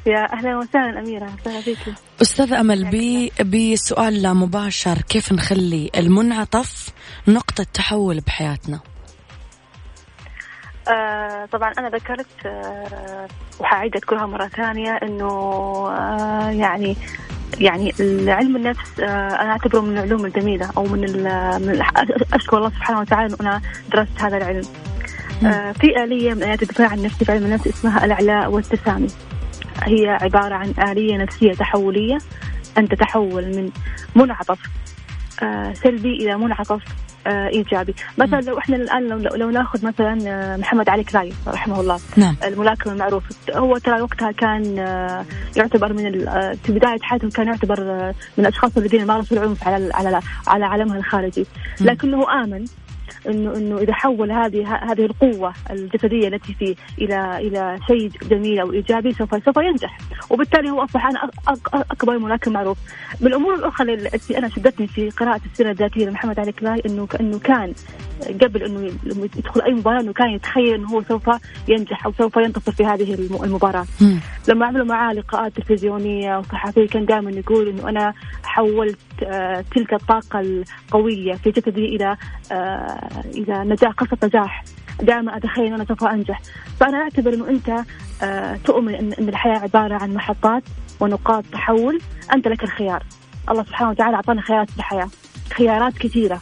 يا 0.06 0.34
أهلا 0.34 0.58
وسهلا 0.58 1.00
أميرة 1.00 1.30
أهلا 1.48 1.62
فيك 1.62 1.78
أستاذة 2.22 2.60
أمل 2.60 2.90
بي 2.90 3.32
بسؤال 3.74 4.34
مباشر 4.34 5.02
كيف 5.02 5.34
نخلي 5.34 5.90
المنعطف 5.98 6.90
نقطة 7.28 7.66
تحول 7.74 8.20
بحياتنا؟ 8.20 8.93
آه 10.88 11.46
طبعا 11.46 11.74
أنا 11.78 11.90
ذكرت 11.90 12.46
آه 12.46 13.28
وحأعيد 13.60 13.96
أذكرها 13.96 14.26
مرة 14.26 14.48
ثانية 14.48 14.92
إنه 14.92 15.28
آه 15.90 16.50
يعني 16.50 16.96
يعني 17.60 17.94
علم 18.28 18.56
النفس 18.56 19.00
أنا 19.00 19.52
أعتبره 19.52 19.80
من 19.82 19.98
العلوم 19.98 20.26
الجميلة 20.26 20.70
أو 20.78 20.84
من, 20.84 21.00
من 21.62 21.84
أشكر 22.34 22.58
الله 22.58 22.70
سبحانه 22.70 23.00
وتعالى 23.00 23.26
إنه 23.28 23.38
أنا 23.42 23.62
درست 23.92 24.22
هذا 24.22 24.38
العلم. 24.38 24.64
في 25.74 26.04
آلية 26.04 26.34
من 26.34 26.44
آليات 26.44 26.64
الدفاع 26.64 26.94
النفسي 26.94 27.26
في 27.26 27.32
علم 27.32 27.46
النفس 27.46 27.68
اسمها 27.68 28.06
الاعلاء 28.06 28.52
والتسامي. 28.52 29.08
هي 29.84 30.10
عبارة 30.22 30.56
عن 30.56 30.74
آلية 30.92 31.18
نفسية 31.18 31.54
تحولية 31.54 32.18
أن 32.78 32.90
تتحول 32.90 33.46
من 33.46 33.70
منعطف 34.16 34.60
سلبي 35.74 36.16
إلى 36.16 36.38
منعطف 36.38 36.82
إيجابي. 37.28 37.96
مثلا 38.18 38.42
لو 38.42 38.58
إحنا 38.58 38.76
الآن 38.76 39.08
لو, 39.08 39.36
لو 39.36 39.50
ناخذ 39.50 39.86
مثلا 39.86 40.18
آه، 40.28 40.58
محمد 40.58 40.90
علي 40.90 41.04
كلاي 41.04 41.34
رحمه 41.48 41.82
الله. 41.82 42.00
نعم. 42.18 42.36
الملاكم 42.44 42.90
المعروف 42.90 43.24
هو 43.52 43.78
ترى 43.78 44.02
وقتها 44.02 44.32
كان 44.32 44.80
آه، 44.80 45.26
يعتبر 45.58 45.94
من 45.94 46.28
آه، 46.28 46.58
في 46.64 46.72
بداية 46.72 47.00
حياته 47.02 47.30
كان 47.30 47.48
يعتبر 47.48 47.84
من 48.38 48.46
الاشخاص 48.46 48.78
الذين 48.78 49.06
مارسوا 49.06 49.38
العنف 49.38 49.68
على 49.68 49.94
على 49.94 50.22
على 50.48 50.66
عالمها 50.66 50.98
الخارجي. 50.98 51.46
لكنه 51.82 52.44
آمن. 52.44 52.66
انه 53.30 53.58
إنه 53.58 53.78
إذا 53.78 53.94
حول 53.94 54.32
هذه 54.32 54.76
هذه 54.92 55.06
القوة 55.06 55.54
الجسدية 55.72 56.28
التي 56.28 56.54
فيه 56.54 56.76
إلى 57.02 57.38
إلى 57.38 57.80
شيء 57.88 58.12
جميل 58.30 58.60
أو 58.60 58.74
إيجابي 58.74 59.14
سوف 59.14 59.44
سوف 59.46 59.58
ينجح. 59.58 59.98
وبالتالي 60.30 60.70
هو 60.70 60.84
أصبح 60.84 61.06
أنا 61.06 61.30
أكبر 61.74 62.18
ملاكم 62.18 62.54
معروف. 62.54 62.78
من 63.22 63.28
الأمور 63.28 63.56
الاخرى 63.56 63.94
التي 63.94 64.38
أنا 64.38 64.50
شدتني 64.50 64.88
في 64.88 65.10
قراءة 65.10 65.42
السيرة 65.52 65.72
الذاتية 65.72 66.06
لمحمد 66.06 66.40
علي 66.40 66.52
كلاي 66.52 66.82
انه 66.86 67.06
كانه 67.06 67.40
كان 67.40 67.74
قبل 68.42 68.64
إنه 68.64 68.92
يدخل 69.38 69.62
أي 69.62 69.74
مباراة 69.74 70.02
إنه 70.02 70.14
كان 70.14 70.30
يتخيل 70.30 70.74
إنه 70.74 70.88
هو 70.88 71.02
سوف 71.04 71.30
ينجح 71.68 72.06
أو 72.06 72.14
سوف 72.18 72.38
ينتصر 72.38 72.72
في 72.72 72.86
هذه 72.86 73.14
المباراة. 73.44 73.86
م. 74.02 74.18
لما 74.48 74.66
عملوا 74.66 74.86
معاه 74.86 75.14
لقاءات 75.14 75.54
تلفزيونية 75.56 76.38
وصحفية 76.38 76.88
كان 76.88 77.06
دائما 77.06 77.32
يقول 77.32 77.68
إنه 77.68 77.90
أنا 77.90 78.14
حولت 78.44 78.98
آه 79.24 79.64
تلك 79.76 79.94
الطاقة 79.94 80.40
القوية 80.40 81.34
في 81.34 81.52
جسدي 81.52 81.86
إلى 81.96 82.18
إلى 83.26 83.64
نجاح 83.64 83.92
قصة 83.92 84.18
نجاح 84.24 84.64
دائما 85.02 85.38
اتخيل 85.38 85.66
ان 85.66 85.74
أنا 85.74 85.86
سوف 85.86 86.04
أنجح. 86.04 86.42
فأنا 86.80 86.98
أعتبر 86.98 87.34
إنه 87.34 87.50
أنت 87.50 87.84
آه 88.24 88.56
تؤمن 88.66 88.96
ان, 88.96 89.30
الحياة 89.30 89.58
عبارة 89.60 89.96
عن 90.04 90.14
محطات 90.14 90.64
ونقاط 91.00 91.46
تحول. 91.52 92.02
أنت 92.34 92.48
لك 92.48 92.64
الخيار. 92.64 93.04
الله 93.50 93.64
سبحانه 93.64 93.90
وتعالى 93.90 94.16
أعطانا 94.16 94.42
خيارات 94.42 94.70
في 94.70 94.78
الحياة. 94.78 95.10
خيارات 95.54 95.98
كثيرة. 95.98 96.42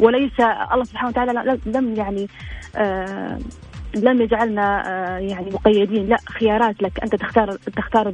وليس 0.00 0.40
الله 0.72 0.84
سبحانه 0.84 1.08
وتعالى 1.08 1.58
لم 1.66 1.94
يعني 1.94 2.28
آه 2.76 3.38
لم 3.94 4.22
يجعلنا 4.22 4.88
آه، 4.88 5.18
يعني 5.18 5.50
مقيدين. 5.50 6.06
لا 6.06 6.16
خيارات 6.28 6.82
لك. 6.82 7.00
أنت 7.02 7.14
تختار 7.14 7.52
تختار 7.52 8.08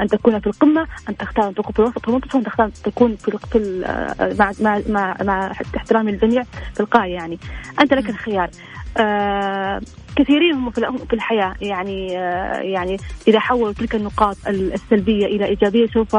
أن 0.00 0.06
تكون 0.08 0.40
في 0.40 0.46
القمة 0.46 0.86
أن 1.08 1.16
تختار 1.16 1.48
أن 1.48 1.54
تكون 1.54 1.72
في 1.72 1.78
الوسط. 1.78 2.34
ان 2.34 2.44
تختار 2.44 2.66
أن 2.66 2.72
تكون 2.72 3.16
في 3.16 3.38
في 3.52 3.82
آه، 3.86 4.36
مع 4.38 4.52
مع 4.60 4.80
مع, 4.88 5.16
مع 5.22 5.52
احترام 5.76 6.08
الجميع 6.08 6.42
في 6.74 6.80
القاية 6.80 7.12
يعني. 7.14 7.38
أنت 7.80 7.94
لك 7.94 8.10
الخيار. 8.10 8.50
آه 8.96 9.80
كثيرين 10.16 10.54
هم 10.54 10.70
في 10.70 11.12
الحياة 11.12 11.54
يعني 11.60 12.18
آه 12.18 12.60
يعني 12.60 12.96
إذا 13.28 13.40
حولوا 13.40 13.72
تلك 13.72 13.94
النقاط 13.94 14.36
السلبية 14.48 15.26
إلى 15.26 15.44
إيجابية 15.44 15.86
سوف 15.86 16.16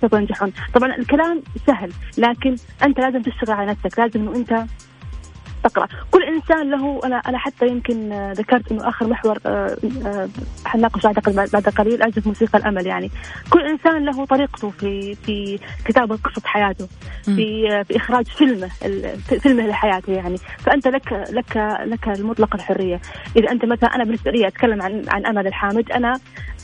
سوف 0.00 0.12
ينجحون، 0.12 0.52
طبعا 0.74 0.96
الكلام 0.96 1.42
سهل 1.66 1.92
لكن 2.18 2.56
أنت 2.82 3.00
لازم 3.00 3.22
تشتغل 3.22 3.56
على 3.56 3.70
نفسك، 3.70 3.98
لازم 3.98 4.20
إنه 4.20 4.36
أنت 4.36 4.64
تقرا 5.64 5.88
كل 6.10 6.22
إنسان 6.22 6.70
له 6.70 7.00
أنا 7.04 7.16
أنا 7.16 7.38
حتى 7.38 7.66
يمكن 7.66 8.32
ذكرت 8.32 8.72
إنه 8.72 8.88
آخر 8.88 9.06
محور 9.06 9.38
آه، 9.46 9.76
آه، 10.06 10.28
حنناقش 10.64 11.06
اعتقد 11.06 11.34
بعد 11.34 11.68
قليل 11.68 12.02
أعزف 12.02 12.26
موسيقى 12.26 12.58
الأمل 12.58 12.86
يعني. 12.86 13.10
كل 13.50 13.60
إنسان 13.60 14.04
له 14.04 14.24
طريقته 14.24 14.70
في 14.70 15.14
في 15.14 15.58
كتابة 15.84 16.16
قصة 16.16 16.42
حياته 16.44 16.88
في 17.24 17.84
في 17.84 17.96
إخراج 17.96 18.26
فيلمه 18.26 18.68
فيلمه 19.42 19.66
لحياته 19.66 20.12
يعني. 20.12 20.36
فأنت 20.58 20.88
لك 20.88 21.12
لك 21.30 21.56
لك 21.86 22.08
المطلق 22.08 22.54
الحرية. 22.54 23.00
إذا 23.36 23.50
أنت 23.50 23.64
مثلا 23.64 23.94
أنا 23.94 24.04
بالنسبة 24.04 24.30
لي 24.30 24.46
أتكلم 24.46 24.82
عن 24.82 25.04
عن 25.08 25.26
أمل 25.26 25.46
الحامد 25.46 25.92
أنا 25.92 26.20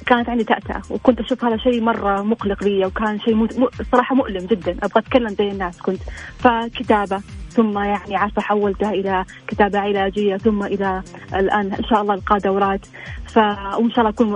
كانت 0.07 0.29
عندي 0.29 0.45
تأتأة 0.45 0.83
وكنت 0.91 1.21
أشوف 1.21 1.45
هذا 1.45 1.57
شيء 1.57 1.81
مرة 1.81 2.23
مقلق 2.23 2.65
لي 2.65 2.87
وكان 2.87 3.21
شيء 3.21 3.49
صراحة 3.93 4.15
مؤلم 4.15 4.47
جدا. 4.47 4.73
أبغى 4.83 5.01
أتكلم 5.01 5.29
زي 5.29 5.49
الناس 5.49 5.83
كنت. 5.83 6.01
فكتابة 6.39 7.21
ثم 7.49 7.79
يعني 7.79 8.17
عارفة 8.17 8.43
حولتها 8.43 8.91
إلى 8.91 9.25
كتابة 9.49 9.79
علاجية 9.79 10.37
ثم 10.37 10.63
إلى 10.63 11.03
الآن 11.35 11.73
إن 11.73 11.85
شاء 11.85 12.03
الله 12.03 12.15
إلقاء 12.15 12.39
دورات. 12.39 12.87
ف 13.27 13.37
وإن 13.39 13.91
شاء 13.91 13.99
الله 13.99 14.11
أكون 14.11 14.29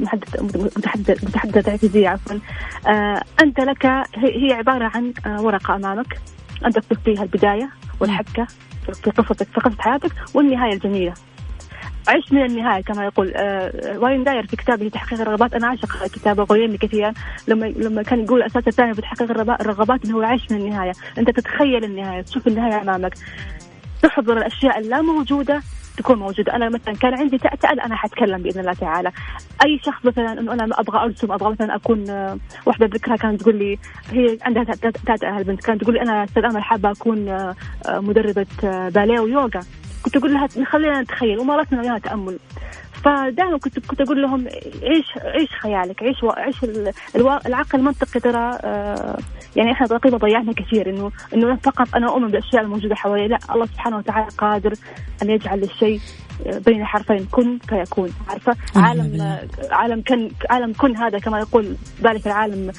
محدث 0.00 0.42
متحدث 1.24 1.64
تعزيزية 1.64 2.08
عفوا. 2.08 2.36
أنت 3.40 3.60
لك 3.60 3.86
هي 4.16 4.52
عبارة 4.52 4.90
عن 4.94 5.12
ورقة 5.26 5.76
أمامك. 5.76 6.20
أنت 6.66 6.78
تكتب 6.78 6.98
فيها 7.04 7.22
البداية 7.22 7.70
والحبكة 8.00 8.46
في 9.04 9.10
قصتك 9.10 9.46
في 9.46 9.60
قصة 9.60 9.76
حياتك 9.82 10.12
والنهاية 10.34 10.72
الجميلة. 10.72 11.14
عش 12.08 12.32
من 12.32 12.44
النهاية 12.44 12.82
كما 12.82 13.04
يقول 13.04 13.32
آه 13.36 13.98
واين 13.98 14.24
داير 14.24 14.46
في 14.46 14.56
كتابه 14.56 14.88
تحقيق 14.88 15.20
الرغبات؟ 15.20 15.54
أنا 15.54 15.66
اعشق 15.66 16.06
كتابة 16.06 16.42
غويني 16.42 16.78
كثيرا. 16.78 17.12
لما 17.48 17.66
لما 17.66 18.02
كان 18.02 18.24
يقول 18.24 18.38
الاساس 18.38 18.68
الثاني 18.68 18.94
في 18.94 19.00
تحقيق 19.00 19.30
الرغبات 19.30 20.04
إنه 20.04 20.16
هو 20.16 20.22
عيش 20.22 20.50
من 20.50 20.56
النهاية. 20.56 20.92
أنت 21.18 21.30
تتخيل 21.30 21.84
النهاية 21.84 22.22
تشوف 22.22 22.46
النهاية 22.46 22.82
أمامك. 22.82 23.14
تحضر 24.02 24.36
الأشياء 24.36 24.78
اللا 24.78 25.02
موجودة 25.02 25.62
تكون 25.96 26.18
موجودة. 26.18 26.56
أنا 26.56 26.68
مثلا 26.68 26.94
كان 26.94 27.14
عندي 27.14 27.38
تأتأل 27.38 27.80
أنا 27.80 27.96
حتكلم 27.96 28.42
بإذن 28.42 28.60
الله 28.60 28.72
تعالى. 28.72 29.12
أي 29.64 29.80
شخص 29.84 30.04
مثلا 30.04 30.32
إنه 30.32 30.52
أنا 30.52 30.80
أبغى 30.80 30.98
أرسم 30.98 31.32
أبغى 31.32 31.50
مثلا 31.50 31.74
أكون 31.74 32.10
آه، 32.10 32.38
واحدة 32.66 32.86
ذكرها 32.86 33.16
كانت 33.16 33.40
تقول 33.40 33.56
لي 33.56 33.78
هي 34.12 34.38
عندها 34.42 34.64
تأتأل 34.64 35.38
البنت 35.38 35.64
كانت 35.64 35.80
تقول 35.82 35.94
لي 35.94 36.02
أنا 36.02 36.24
أستاذ 36.24 36.44
أمل 36.44 36.62
حابة 36.62 36.90
أكون 36.90 37.28
آه، 37.28 37.54
مدربة 37.88 38.46
باليه 38.88 39.20
ويوغا. 39.20 39.60
كنت 40.04 40.16
أقول 40.16 40.32
لها 40.34 40.48
خلينا 40.64 41.02
نتخيل 41.02 41.38
ومارسنا 41.38 41.80
وياها 41.80 41.98
تأمل. 41.98 42.38
فدائما 43.04 43.58
كنت 43.58 43.78
كنت 43.78 44.00
أقول 44.00 44.22
لهم 44.22 44.46
عيش 44.82 45.06
عيش 45.16 45.50
خيالك؟ 45.62 46.02
عيش 46.02 46.16
عيش 46.24 46.56
العقل 47.46 47.78
المنطقي 47.78 48.20
ترى 48.20 48.58
آه، 48.64 49.18
يعني 49.56 49.72
إحنا 49.72 49.86
تقريبا 49.86 50.18
ضيعنا 50.18 50.52
كثير 50.52 50.90
انه 50.90 51.12
إنه 51.34 51.56
فقط 51.56 51.94
أنا 51.96 52.08
أؤمن 52.08 52.26
بالأشياء 52.26 52.62
الموجودة 52.62 52.94
حوالي. 52.94 53.28
لا 53.28 53.38
الله 53.50 53.66
سبحانه 53.66 53.96
وتعالى 53.96 54.26
قادر 54.38 54.74
أن 55.22 55.30
يجعل 55.30 55.62
الشيء 55.62 56.00
آه، 56.46 56.58
بين 56.58 56.84
حرفين 56.84 57.26
كن 57.30 57.58
فيكون. 57.68 58.10
عارفة؟ 58.28 58.56
عالم 58.76 59.38
عالم 59.70 60.02
كن 60.08 60.30
عالم 60.50 60.72
كن 60.72 60.96
هذا 60.96 61.18
كما 61.18 61.38
يقول 61.38 61.76
ذلك 62.02 62.26
العالم 62.26 62.72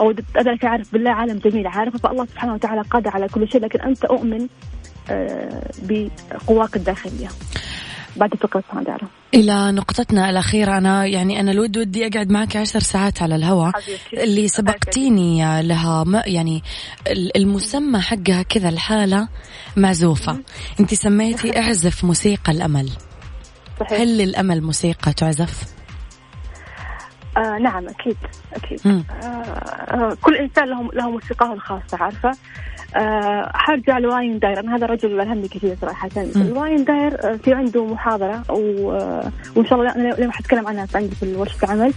أو 0.00 0.14
ذلك 0.44 0.64
عارف 0.64 0.92
بالله 0.92 1.10
عالم 1.10 1.38
جميل 1.38 1.66
عارفة؟ 1.66 1.98
فالله 1.98 2.24
سبحانه 2.24 2.54
وتعالى 2.54 2.80
قادر 2.80 3.10
على 3.10 3.28
كل 3.28 3.48
شيء 3.48 3.60
لكن 3.60 3.80
أنت 3.80 4.04
أؤمن 4.04 4.40
آه، 4.40 4.46
بقواك 5.82 6.76
الداخلية. 6.76 7.28
بعد 8.16 8.34
فكرة 8.34 8.64
صادرة 8.72 9.08
إلى 9.34 9.72
نقطتنا 9.72 10.30
الأخيرة 10.30 10.78
أنا 10.78 11.06
يعني 11.06 11.40
أنا 11.40 11.50
الود 11.50 11.78
ودي 11.78 12.06
أقعد 12.06 12.30
معك 12.30 12.56
عشر 12.56 12.80
ساعات 12.80 13.22
على 13.22 13.34
الهواء. 13.36 13.72
اللي 14.12 14.48
سبقتيني 14.48 15.62
لها 15.62 16.04
ما 16.04 16.22
يعني 16.26 16.62
المسمى 17.36 18.00
حقها 18.00 18.42
كذا 18.42 18.68
الحالة 18.68 19.28
معزوفة. 19.76 20.38
أنت 20.80 20.94
سميتي 20.94 21.56
اعزف 21.60 22.04
موسيقى 22.04 22.52
الأمل. 22.52 22.90
صحيح. 23.80 24.00
هل 24.00 24.18
للأمل 24.18 24.62
موسيقى 24.62 25.12
تعزف؟ 25.12 25.75
آه 27.36 27.58
نعم 27.58 27.88
أكيد 27.88 28.16
أكيد. 28.54 28.80
آه 28.86 29.26
آه 29.26 30.16
كل 30.22 30.36
إنسان 30.36 30.64
له 30.68 30.90
له 30.92 31.10
موسيقاه 31.10 31.52
الخاصة 31.52 31.98
عارفة؟ 32.00 32.30
أه 32.96 33.50
حرجع 33.54 33.98
لواين 33.98 34.38
داير. 34.38 34.60
أنا 34.60 34.76
هذا 34.76 34.84
الرجل 34.84 35.20
الهمني 35.20 35.48
كثير 35.48 35.76
صراحة. 35.80 36.08
الواين 36.16 36.84
داير 36.84 37.12
آه، 37.24 37.36
في 37.36 37.54
عنده 37.54 37.84
محاضرة 37.84 38.42
و... 38.50 38.92
آه، 38.92 39.30
وإن 39.56 39.66
شاء 39.66 39.78
الله 39.78 39.94
أنا 39.94 40.14
اليوم 40.14 40.30
حتكلم 40.30 40.66
عنها 40.66 40.86
عندي 40.94 41.14
في 41.14 41.34
ورشه 41.34 41.64
العمل. 41.64 41.92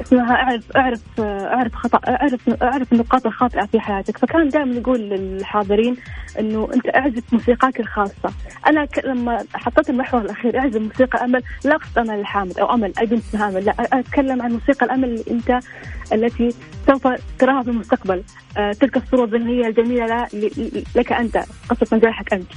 اسمها 0.00 0.34
اعرف 0.34 0.76
اعرف 0.76 1.02
آه، 1.20 1.54
اعرف 1.54 1.74
خطا 1.74 2.00
اعرف 2.08 2.62
اعرف 2.62 2.92
النقاط 2.92 3.26
الخاطئة 3.26 3.66
في 3.66 3.80
حياتك. 3.80 4.18
فكان 4.18 4.48
دائما 4.48 4.74
يقول 4.74 5.00
للحاضرين 5.00 5.96
إنه 6.38 6.68
أنت 6.74 6.96
اعزف 6.96 7.22
موسيقاك 7.32 7.80
الخاصة. 7.80 8.32
أنا 8.66 8.84
ك... 8.84 9.04
لما 9.04 9.44
حطيت 9.54 9.90
المحور 9.90 10.20
الأخير 10.20 10.58
اعزف 10.58 10.80
موسيقى 10.80 11.24
أمل 11.24 11.42
لا 11.64 11.74
أقصد 11.74 11.98
أمل 11.98 12.20
الحامد 12.20 12.58
أو 12.58 12.74
أمل 12.74 12.92
اي 13.00 13.06
بنت 13.06 13.22
لا 13.34 13.74
أتكلم 13.92 14.42
عن 14.42 14.52
موسيقى 14.52 14.75
الأمل 14.84 15.08
اللي 15.08 15.24
أنت 15.30 15.60
التي 16.12 16.54
سوف 16.86 17.08
تراها 17.38 17.62
في 17.62 17.70
المستقبل. 17.70 18.22
تلك 18.80 18.96
الصورة 18.96 19.24
الذهنية 19.24 19.66
الجميلة 19.66 20.26
لك 20.96 21.12
أنت 21.12 21.44
قصة 21.68 21.96
نجاحك 21.96 22.32
أنت. 22.32 22.50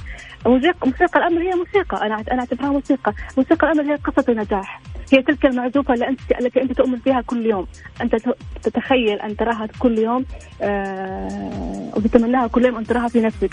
موسيقى 0.46 1.18
الأمل 1.18 1.38
هي 1.38 1.54
موسيقى. 1.54 2.06
أنا 2.06 2.24
أنا 2.32 2.40
أعتبرها 2.40 2.68
موسيقى. 2.70 3.14
موسيقى 3.36 3.72
الأمل 3.72 3.90
هي 3.90 3.96
قصة 3.96 4.24
النجاح. 4.28 4.82
هي 5.12 5.22
تلك 5.22 5.46
المعزوفة 5.46 5.94
اللي 5.94 6.08
انت 6.08 6.20
التي 6.40 6.62
أنت 6.62 6.72
تؤمن 6.72 6.98
فيها 6.98 7.20
كل 7.20 7.46
يوم. 7.46 7.66
أنت 8.02 8.16
تتخيل 8.62 9.20
أن 9.20 9.36
تراها 9.36 9.68
كل 9.78 9.98
يوم. 9.98 10.24
آه 10.62 11.92
وتتمناها 11.96 12.46
كل 12.46 12.64
يوم 12.64 12.76
أن 12.76 12.86
تراها 12.86 13.08
في 13.08 13.20
نفسك. 13.20 13.50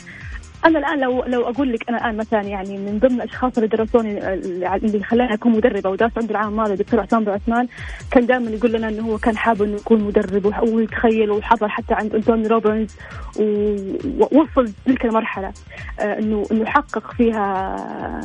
أنا 0.66 0.80
الآن 0.80 1.00
لو 1.00 1.24
لو 1.24 1.50
أقول 1.50 1.74
لك 1.74 1.90
أنا 1.90 1.98
الآن 1.98 2.18
مثلا 2.18 2.42
يعني 2.42 2.78
من 2.78 3.00
ضمن 3.00 3.22
الأشخاص 3.22 3.58
اللي 3.58 3.68
درسوني 3.68 4.34
اللي 4.76 5.04
خلاني 5.04 5.34
أكون 5.34 5.52
مدربة 5.52 5.90
ودرست 5.90 6.18
عند 6.18 6.30
العام 6.30 6.48
الماضي 6.50 6.74
الدكتور 6.74 7.00
عصام 7.00 7.24
بن 7.24 7.32
عثمان 7.32 7.68
كان 8.12 8.26
دائما 8.26 8.52
يقول 8.52 8.72
لنا 8.72 8.90
إنه 8.90 9.04
هو 9.04 9.18
كان 9.18 9.38
حابب 9.38 9.62
إنه 9.62 9.76
يكون 9.76 10.04
مدرب 10.04 10.54
ويتخيل 10.74 11.32
وحضر 11.32 11.70
حتى 11.70 11.94
عند 11.94 12.16
أنتوني 12.16 12.48
روبنز 12.48 12.96
ووصل 13.40 14.72
تلك 14.86 15.06
المرحلة 15.06 15.52
آه، 16.00 16.20
انه 16.20 16.44
إنه 16.52 16.66
حقق 16.66 17.12
فيها 17.12 17.76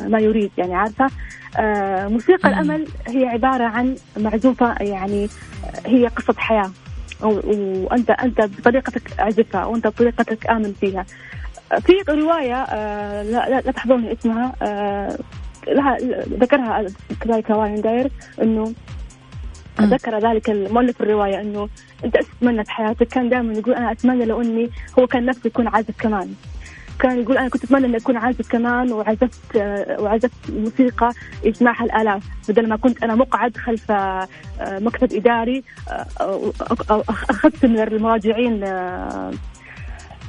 ما 0.09 0.19
يريد 0.19 0.51
يعني 0.59 0.75
عارفة؟ 0.75 1.07
آه، 1.59 2.09
موسيقى 2.09 2.49
الأمل 2.49 2.87
هي 3.09 3.27
عبارة 3.27 3.65
عن 3.65 3.97
معزوفة 4.17 4.75
يعني 4.81 5.29
هي 5.87 6.07
قصة 6.07 6.35
حياة 6.39 6.71
وانت 7.23 8.11
أنت 8.11 8.41
بطريقتك 8.41 9.21
أعزفها 9.21 9.65
وأنت 9.65 9.87
بطريقتك 9.87 10.51
آمن 10.51 10.73
فيها. 10.81 11.07
في 11.81 11.93
رواية 12.09 12.55
آه، 12.55 13.23
لا, 13.23 13.61
لا, 13.61 13.73
تحضرني 13.73 14.13
اسمها 14.13 14.53
آه، 14.63 15.19
لها 15.69 15.97
ذكرها 16.41 16.87
كذلك 17.21 17.51
واين 17.51 17.81
داير 17.81 18.11
إنه 18.43 18.73
ذكر 19.81 20.19
ذلك 20.19 20.51
المؤلف 20.51 21.03
الرواية 21.03 21.41
إنه 21.41 21.69
أنت 22.05 22.17
إيش 22.17 22.27
تتمنى 22.27 22.65
في 22.65 22.71
حياتك؟ 22.71 23.09
كان 23.09 23.29
دائما 23.29 23.53
يقول 23.53 23.75
أنا 23.75 23.93
أتمنى 23.93 24.25
لو 24.25 24.41
إني 24.41 24.71
هو 24.99 25.07
كان 25.07 25.27
نفسه 25.27 25.41
يكون 25.47 25.69
عازف 25.69 26.01
كمان. 26.01 26.35
كان 26.99 27.21
يقول 27.21 27.39
أنا 27.39 27.49
كنت 27.49 27.65
أتمنى 27.65 27.87
إني 27.87 27.97
أكون 27.97 28.17
عازف 28.17 28.49
كمان 28.49 28.93
وعزفت 28.93 29.57
آه، 29.57 30.01
وعزفت 30.01 30.51
موسيقى 30.51 31.13
يسمعها 31.45 31.85
الالاف 31.85 32.23
بدل 32.49 32.69
ما 32.69 32.77
كنت 32.77 33.03
أنا 33.03 33.15
مقعد 33.15 33.57
خلف 33.57 33.93
مكتب 34.61 35.13
إداري 35.13 35.65
أخذت 37.31 37.67
من 37.67 37.79
المراجعين 37.79 38.65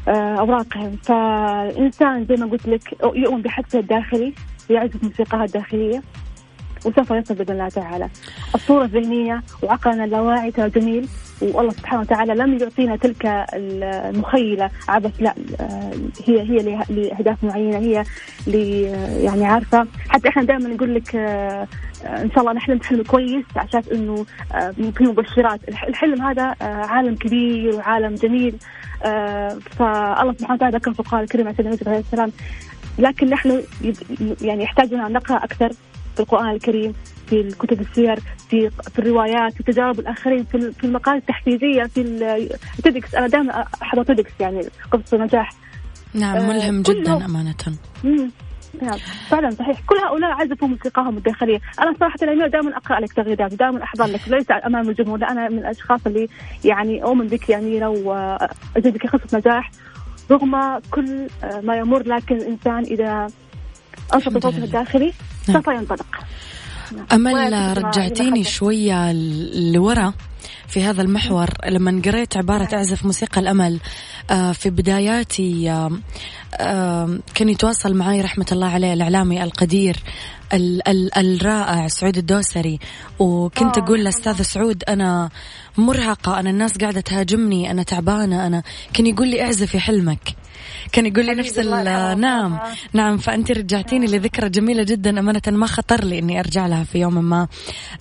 آه، 0.07 0.35
أوراقهم. 0.39 0.97
فالإنسان 1.03 2.25
زي 2.25 2.35
ما 2.35 2.45
قلت 2.51 2.67
لك 2.67 2.95
يؤمن 3.15 3.41
بحدثه 3.41 3.79
الداخلي 3.79 4.33
ويعزف 4.69 5.03
موسيقاها 5.03 5.45
الداخلية 5.45 6.01
وسوف 6.85 7.11
يصل 7.11 7.35
بإذن 7.35 7.51
الله 7.53 7.69
تعالى. 7.69 8.09
الصورة 8.55 8.83
الذهنية 8.85 9.41
وعقلنا 9.63 10.03
اللاواعي 10.05 10.51
ترى 10.51 10.69
جميل 10.69 11.07
والله 11.41 11.71
سبحانه 11.71 12.01
وتعالى 12.01 12.33
لم 12.35 12.57
يعطينا 12.57 12.95
تلك 12.95 13.25
المخيلة 13.53 14.69
عبث 14.87 15.21
لا 15.21 15.33
آه، 15.59 15.91
هي 16.25 16.41
هي 16.41 16.77
لأهداف 16.89 17.43
معينة 17.43 17.77
هي 17.77 18.03
يعني 19.23 19.45
عارفة. 19.45 19.87
حتى 20.09 20.29
إحنا 20.29 20.43
دائما 20.43 20.69
نقول 20.69 20.95
لك 20.95 21.15
آه، 21.15 21.67
إن 22.05 22.29
شاء 22.31 22.39
الله 22.39 22.53
نحلم 22.53 22.79
حلم 22.83 23.03
كويس 23.03 23.45
عشان 23.55 23.81
إنه 23.93 24.25
في 24.91 25.03
مبشرات. 25.03 25.59
الحلم 25.69 26.21
هذا 26.21 26.55
عالم 26.61 27.15
كبير 27.15 27.75
وعالم 27.75 28.15
جميل. 28.15 28.55
فالله 29.59 30.33
سبحانه 30.33 30.53
وتعالى 30.53 30.77
ذكر 30.77 30.93
في 30.93 30.99
القرآن 30.99 31.23
الكريم 31.23 31.47
عن 31.47 31.55
سيدنا 31.55 31.71
يوسف 31.71 31.87
عليه 31.87 31.99
السلام 31.99 32.31
لكن 32.99 33.29
نحن 33.29 33.63
يعني 34.41 34.63
يحتاجنا 34.63 35.07
أن 35.07 35.13
نقرأ 35.13 35.37
أكثر 35.37 35.69
في 36.15 36.19
القرآن 36.19 36.49
الكريم 36.49 36.93
في 37.27 37.41
الكتب 37.41 37.81
السير 37.81 38.19
في 38.49 38.69
في 38.69 38.99
الروايات 38.99 39.53
في 39.53 39.63
تجارب 39.63 39.99
الآخرين 39.99 40.43
في 40.43 40.71
في 40.71 40.83
المقالات 40.83 41.21
التحفيزية 41.21 41.83
في 41.83 42.01
التدكس 42.79 43.15
أنا 43.15 43.27
دائما 43.27 43.65
أحضر 43.81 44.03
تدكس 44.03 44.31
يعني 44.39 44.61
قصة 44.91 45.17
نجاح. 45.17 45.53
نعم 46.13 46.35
آه، 46.37 46.47
ملهم 46.47 46.81
جدا 46.81 47.25
أمانة. 47.25 47.55
نعم. 48.81 48.97
فعلا 49.29 49.49
صحيح. 49.49 49.79
كل 49.87 49.95
هؤلاء 49.97 50.31
عزفوا 50.31 50.67
موسيقاهم 50.67 51.17
الداخلية. 51.17 51.59
أنا 51.79 51.93
صراحة 51.99 52.17
الامير 52.23 52.47
دائما 52.47 52.77
أقرأ 52.77 52.99
لك 52.99 53.13
تغريدات 53.13 53.53
دائما 53.53 53.83
أحضر 53.83 54.05
لك 54.05 54.21
ليس 54.27 54.45
أمام 54.65 54.89
الجمهور 54.89 55.19
لا 55.19 55.31
أنا 55.31 55.49
من 55.49 55.59
الأشخاص 55.59 55.99
اللي 56.07 56.29
يعني 56.65 57.03
أؤمن 57.03 57.27
بك 57.27 57.49
يا 57.49 57.57
أميرة 57.57 57.89
وأجدك 57.89 59.07
قصه 59.07 59.37
نجاح 59.37 59.71
رغم 60.31 60.79
كل 60.91 61.27
ما 61.63 61.75
يمر 61.75 62.03
لكن 62.07 62.35
الإنسان 62.35 62.83
إذا 62.83 63.27
انشط 64.15 64.31
صوته 64.33 64.49
الداخلي 64.49 65.13
نعم. 65.49 65.61
سوف 65.61 65.67
ينطلق. 65.67 66.05
أمل 67.13 67.77
رجعتيني 67.77 68.43
شوية 68.43 69.11
لورا 69.73 70.13
في 70.67 70.83
هذا 70.83 71.01
المحور. 71.01 71.47
لما 71.69 72.01
قريت 72.05 72.37
عبارة 72.37 72.75
أعزف 72.75 73.05
موسيقى 73.05 73.41
الأمل 73.41 73.73
آه، 73.73 74.12
في 74.53 74.69
بداياتي 74.69 75.71
آه، 75.71 75.91
آه، 76.55 77.19
كان 77.35 77.49
يتواصل 77.49 77.93
معي 77.93 78.21
رحمة 78.21 78.45
الله 78.51 78.67
عليه 78.67 78.93
الإعلامي 78.93 79.43
القدير 79.43 79.97
ال 80.53 80.87
ال 80.87 81.17
الرائع 81.17 81.87
سعود 81.87 82.17
الدوسري. 82.17 82.79
وكنت 83.19 83.77
أقول 83.77 84.03
لأستاذ 84.03 84.41
سعود 84.41 84.83
أنا 84.83 85.29
مرهقة 85.77 86.39
أنا 86.39 86.49
الناس 86.49 86.77
قاعدة 86.77 87.01
تهاجمني 87.01 87.71
أنا 87.71 87.83
تعبانة 87.83 88.47
أنا 88.47 88.63
كان 88.93 89.07
يقول 89.07 89.27
لي 89.27 89.41
اعزفي 89.41 89.79
حلمك. 89.79 90.35
كان 90.91 91.05
يقول 91.05 91.25
لي 91.25 91.35
نفس 91.35 91.59
نعم 91.59 92.59
نعم. 92.93 93.17
فأنت 93.17 93.51
رجعتيني 93.51 94.05
لذكرى 94.05 94.49
جميلة 94.49 94.83
جدا 94.83 95.19
أمانة 95.19 95.41
ما 95.47 95.67
خطر 95.67 96.03
لي 96.03 96.19
إني 96.19 96.39
أرجع 96.39 96.67
لها 96.67 96.83
في 96.83 96.99
يوم 96.99 97.25
ما. 97.25 97.47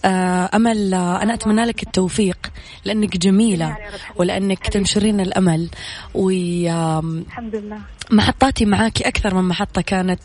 آه، 0.05 0.51
أمل 0.55 0.95
أنا 0.95 1.35
أتمنى 1.35 1.65
لك 1.65 1.83
التوفيق 1.83 2.39
لأنك 2.85 3.17
جميلة 3.17 3.77
ولأنك 4.17 4.69
تنشرين 4.69 5.21
الأمل. 5.21 5.69
و 6.15 6.31
الحمد 6.31 7.57
لله. 7.57 7.79
محطاتي 8.11 8.65
معاكي 8.65 9.09
أكثر 9.09 9.35
من 9.35 9.49
محطة 9.49 9.81
كانت 9.81 10.21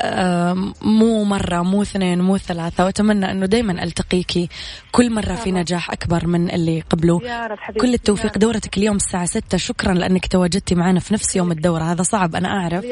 آه، 0.00 0.54
مو 0.82 1.24
مرة 1.24 1.62
مو 1.62 1.82
اثنين 1.82 2.20
مو 2.20 2.38
ثلاثة. 2.38 2.84
وأتمنى 2.84 3.30
أنه 3.30 3.46
دايما 3.46 3.82
ألتقيكي 3.82 4.48
كل 4.92 5.12
مرة 5.12 5.34
في 5.34 5.52
نجاح 5.52 5.90
أكبر 5.90 6.26
من 6.26 6.50
اللي 6.50 6.80
قبله. 6.90 7.20
كل 7.80 7.94
التوفيق. 7.94 8.38
دورتك 8.38 8.78
اليوم 8.78 8.96
الساعة 8.96 9.26
ستة. 9.26 9.58
شكرا 9.58 9.94
لأنك 9.94 10.26
تواجدتي 10.26 10.74
معنا 10.74 11.00
في 11.00 11.14
نفس 11.14 11.36
يوم 11.38 11.52
الدورة 11.52 11.82
هذا 11.82 12.02
صعب 12.02 12.36
أنا 12.36 12.48
أعرف. 12.48 12.84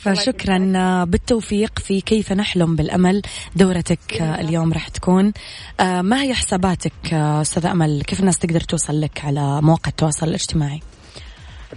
فشكرا 0.00 0.58
بالتوفيق 1.04 1.78
في 1.78 2.00
كيف 2.00 2.32
نحلم 2.32 2.76
بالأمل. 2.76 3.22
دورتك 3.56 4.12
اليوم 4.20 4.72
راح 4.72 4.88
تكون. 4.88 5.32
آه، 5.80 6.02
ما 6.02 6.22
هي 6.22 6.34
حساباتك 6.34 6.92
آه، 7.12 7.40
أستاذة 7.40 7.72
أمل؟ 7.72 8.02
كيف 8.06 8.20
الناس 8.20 8.38
تقدر 8.38 8.60
توصل 8.60 9.00
لك 9.00 9.24
على 9.24 9.62
مواقع 9.62 9.88
التواصل 9.88 10.28
الاجتماعي؟ 10.28 10.80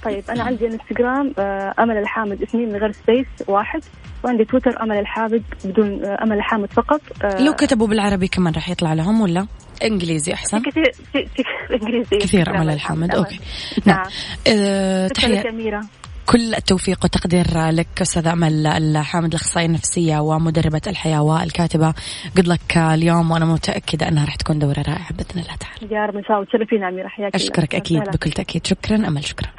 طيب 0.04 0.24
أنا 0.30 0.44
عندي 0.44 0.66
إنستغرام 0.68 1.34
آه، 1.40 1.74
أمل 1.80 1.98
الحامد 1.98 2.42
اثنين 2.42 2.70
من 2.70 2.76
غير 2.76 2.92
space 2.92 3.28
واحد. 3.48 3.82
وعندي 4.24 4.46
تويتر 4.46 4.84
أمل 4.84 5.00
الحامد 5.00 5.44
بدون 5.66 6.06
أمل 6.06 6.38
الحامد 6.38 6.74
فقط. 6.74 7.02
لو 7.40 7.54
كتبوا 7.54 7.88
بالعربي 7.88 8.28
كمان 8.28 8.54
راح 8.54 8.70
يطلع 8.70 8.94
لهم 8.94 9.22
ولا؟ 9.22 9.48
إنجليزي 9.84 10.34
أحسن. 10.34 10.62
كثير 10.62 10.92
إنجليزي. 11.72 12.18
كثير 12.18 12.50
أمل 12.50 12.70
الحامد. 12.74 13.16
okay. 13.16 13.40
نعم, 13.86 13.98
نعم. 13.98 14.08
أه 14.48 15.08
تحية. 15.08 15.44
كل 16.26 16.56
التوفيق 16.56 17.00
والتقدير 17.04 17.46
لك 17.70 17.88
أستاذ 18.02 18.28
أمل 18.28 18.68
الحامد 18.68 19.30
الأخصائية 19.30 19.66
النفسية 19.68 20.20
ومدربة 20.20 20.82
الحياة 20.88 21.22
والكاتبة. 21.22 21.94
قد 22.38 22.48
لك 22.48 22.78
اليوم 22.78 23.32
وأنا 23.32 23.46
متأكدة 23.46 24.08
أنها 24.08 24.26
راح 24.26 24.36
تكون 24.36 24.60
دورة 24.60 24.84
رائعة 24.88 25.14
بإذن 25.14 25.42
الله 25.42 25.56
تعالى. 25.56 25.96
يا 25.96 26.06
رب 26.06 26.16
إن 26.16 26.24
شاء 26.24 26.38
الله. 26.38 26.46
تشرفينا 26.46 26.90
أميرة. 26.90 27.08
حياك 27.08 27.36
أشكرك 27.36 27.76
أكيد 27.76 28.04
بكل 28.04 28.32
تأكيد. 28.32 28.68
شكرا 28.68 28.96
أمل 28.96 29.24
شكرا. 29.24 29.50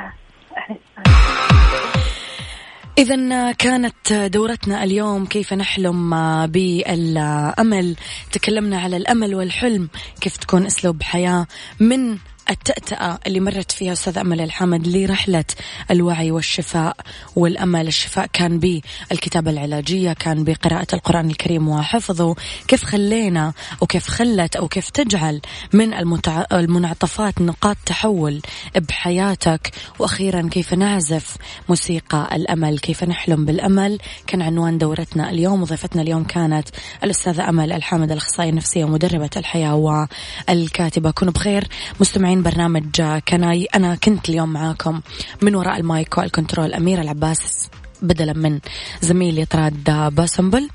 إذا 2.98 3.52
كانت 3.52 4.12
دورتنا 4.12 4.84
اليوم 4.84 5.26
كيف 5.26 5.52
نحلم 5.52 6.10
بالأمل. 6.46 7.96
تكلمنا 8.32 8.80
على 8.80 8.96
الأمل 8.96 9.34
والحلم 9.34 9.88
كيف 10.20 10.36
تكون 10.36 10.66
أسلوب 10.66 11.02
حياة 11.02 11.46
من 11.80 12.18
التأتأة 12.50 13.18
اللي 13.26 13.40
مرت 13.40 13.72
فيها 13.72 13.92
أستاذ 13.92 14.18
أمل 14.18 14.40
الحمد 14.40 14.88
لرحلة 14.88 15.44
الوعي 15.90 16.30
والشفاء 16.30 16.96
والأمل. 17.36 17.88
الشفاء 17.88 18.26
كان 18.32 18.58
بالكتابة 18.58 19.50
العلاجية 19.50 20.12
كان 20.12 20.44
بقراءة 20.44 20.86
القرآن 20.92 21.30
الكريم 21.30 21.68
وحفظه. 21.68 22.36
كيف 22.68 22.84
خلينا 22.84 23.52
وكيف 23.80 24.08
خلت 24.08 24.56
أو 24.56 24.68
كيف 24.68 24.90
تجعل 24.90 25.40
من 25.72 25.94
المتع... 25.94 26.44
المنعطفات 26.52 27.40
نقاط 27.40 27.76
تحول 27.86 28.40
بحياتك؟ 28.76 29.70
وأخيرا 29.98 30.48
كيف 30.48 30.74
نعزف 30.74 31.36
موسيقى 31.68 32.28
الأمل؟ 32.36 32.78
كيف 32.78 33.04
نحلم 33.04 33.44
بالأمل؟ 33.44 33.98
كان 34.26 34.42
عنوان 34.42 34.78
دورتنا 34.78 35.30
اليوم. 35.30 35.62
وضيفتنا 35.62 36.02
اليوم 36.02 36.24
كانت 36.24 36.68
الأستاذة 37.04 37.48
أمل 37.48 37.72
الحامد 37.72 38.12
الأخصائية 38.12 38.50
النفسية 38.50 38.84
ومدربة 38.84 39.30
الحياة 39.36 40.06
والكاتبة. 40.48 41.10
كونوا 41.10 41.32
بخير. 41.32 41.68
مستمعين 42.00 42.39
مستمعين 42.40 42.42
برنامج 42.42 43.20
Can 43.28 43.55
I 43.55 43.64
أنا 43.64 43.94
كنت 43.94 44.28
اليوم 44.28 44.52
معاكم 44.52 45.00
من 45.42 45.54
وراء 45.54 45.80
المايك 45.80 46.18
والكنترول. 46.18 46.74
أميرة 46.74 47.02
العباس 47.02 47.70
بدلا 48.02 48.32
من 48.32 48.60
زميلي 49.00 49.44
طراد 49.44 50.14
باسمبل 50.14 50.68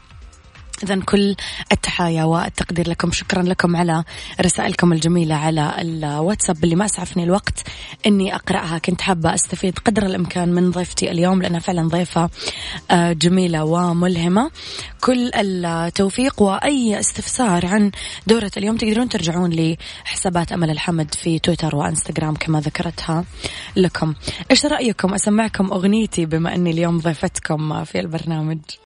إذا 0.84 1.00
كل 1.00 1.36
التحايا 1.72 2.24
والتقدير 2.24 2.90
لكم. 2.90 3.12
شكرا 3.12 3.44
لكم 3.44 3.76
على 3.76 4.04
رسائلكم 4.42 4.94
الجميلة 4.94 5.36
على 5.36 5.76
الواتساب 5.82 6.64
اللي 6.64 6.76
ما 6.76 6.86
أسعفني 6.86 7.24
الوقت 7.24 7.64
إني 8.06 8.36
أقرأها. 8.36 8.78
كنت 8.78 9.02
حابة 9.02 9.34
أستفيد 9.34 9.80
قدر 9.80 10.06
الإمكان 10.06 10.50
من 10.50 10.72
ضيفتي 10.72 11.12
اليوم 11.12 11.42
لأنها 11.42 11.60
فعلا 11.60 11.88
ضيفة 11.88 12.30
آه، 12.92 13.14
جميلة 13.14 13.64
وملهمة. 13.64 14.52
كل 15.02 15.32
التوفيق 15.36 16.42
وأي 16.42 17.00
استفسار 17.00 17.66
عن 17.66 17.92
دورة 18.28 18.52
اليوم 18.58 18.78
تقدرون 18.78 19.10
ترجعون 19.10 19.76
لحسابات 20.06 20.52
أمل 20.52 20.70
الحمد 20.70 21.14
في 21.14 21.40
تويتر 21.40 21.76
وإنستغرام 21.76 22.36
كما 22.36 22.60
ذكرتها 22.60 23.26
لكم. 23.76 24.14
إيش 24.52 24.66
رأيكم؟ 24.66 25.14
أسمعكم 25.14 25.72
أغنيتي 25.72 26.26
بما 26.26 26.56
أني 26.56 26.72
اليوم 26.72 27.00
ضيفتكم 27.00 27.84
في 27.84 28.00
البرنامج. 28.00 28.60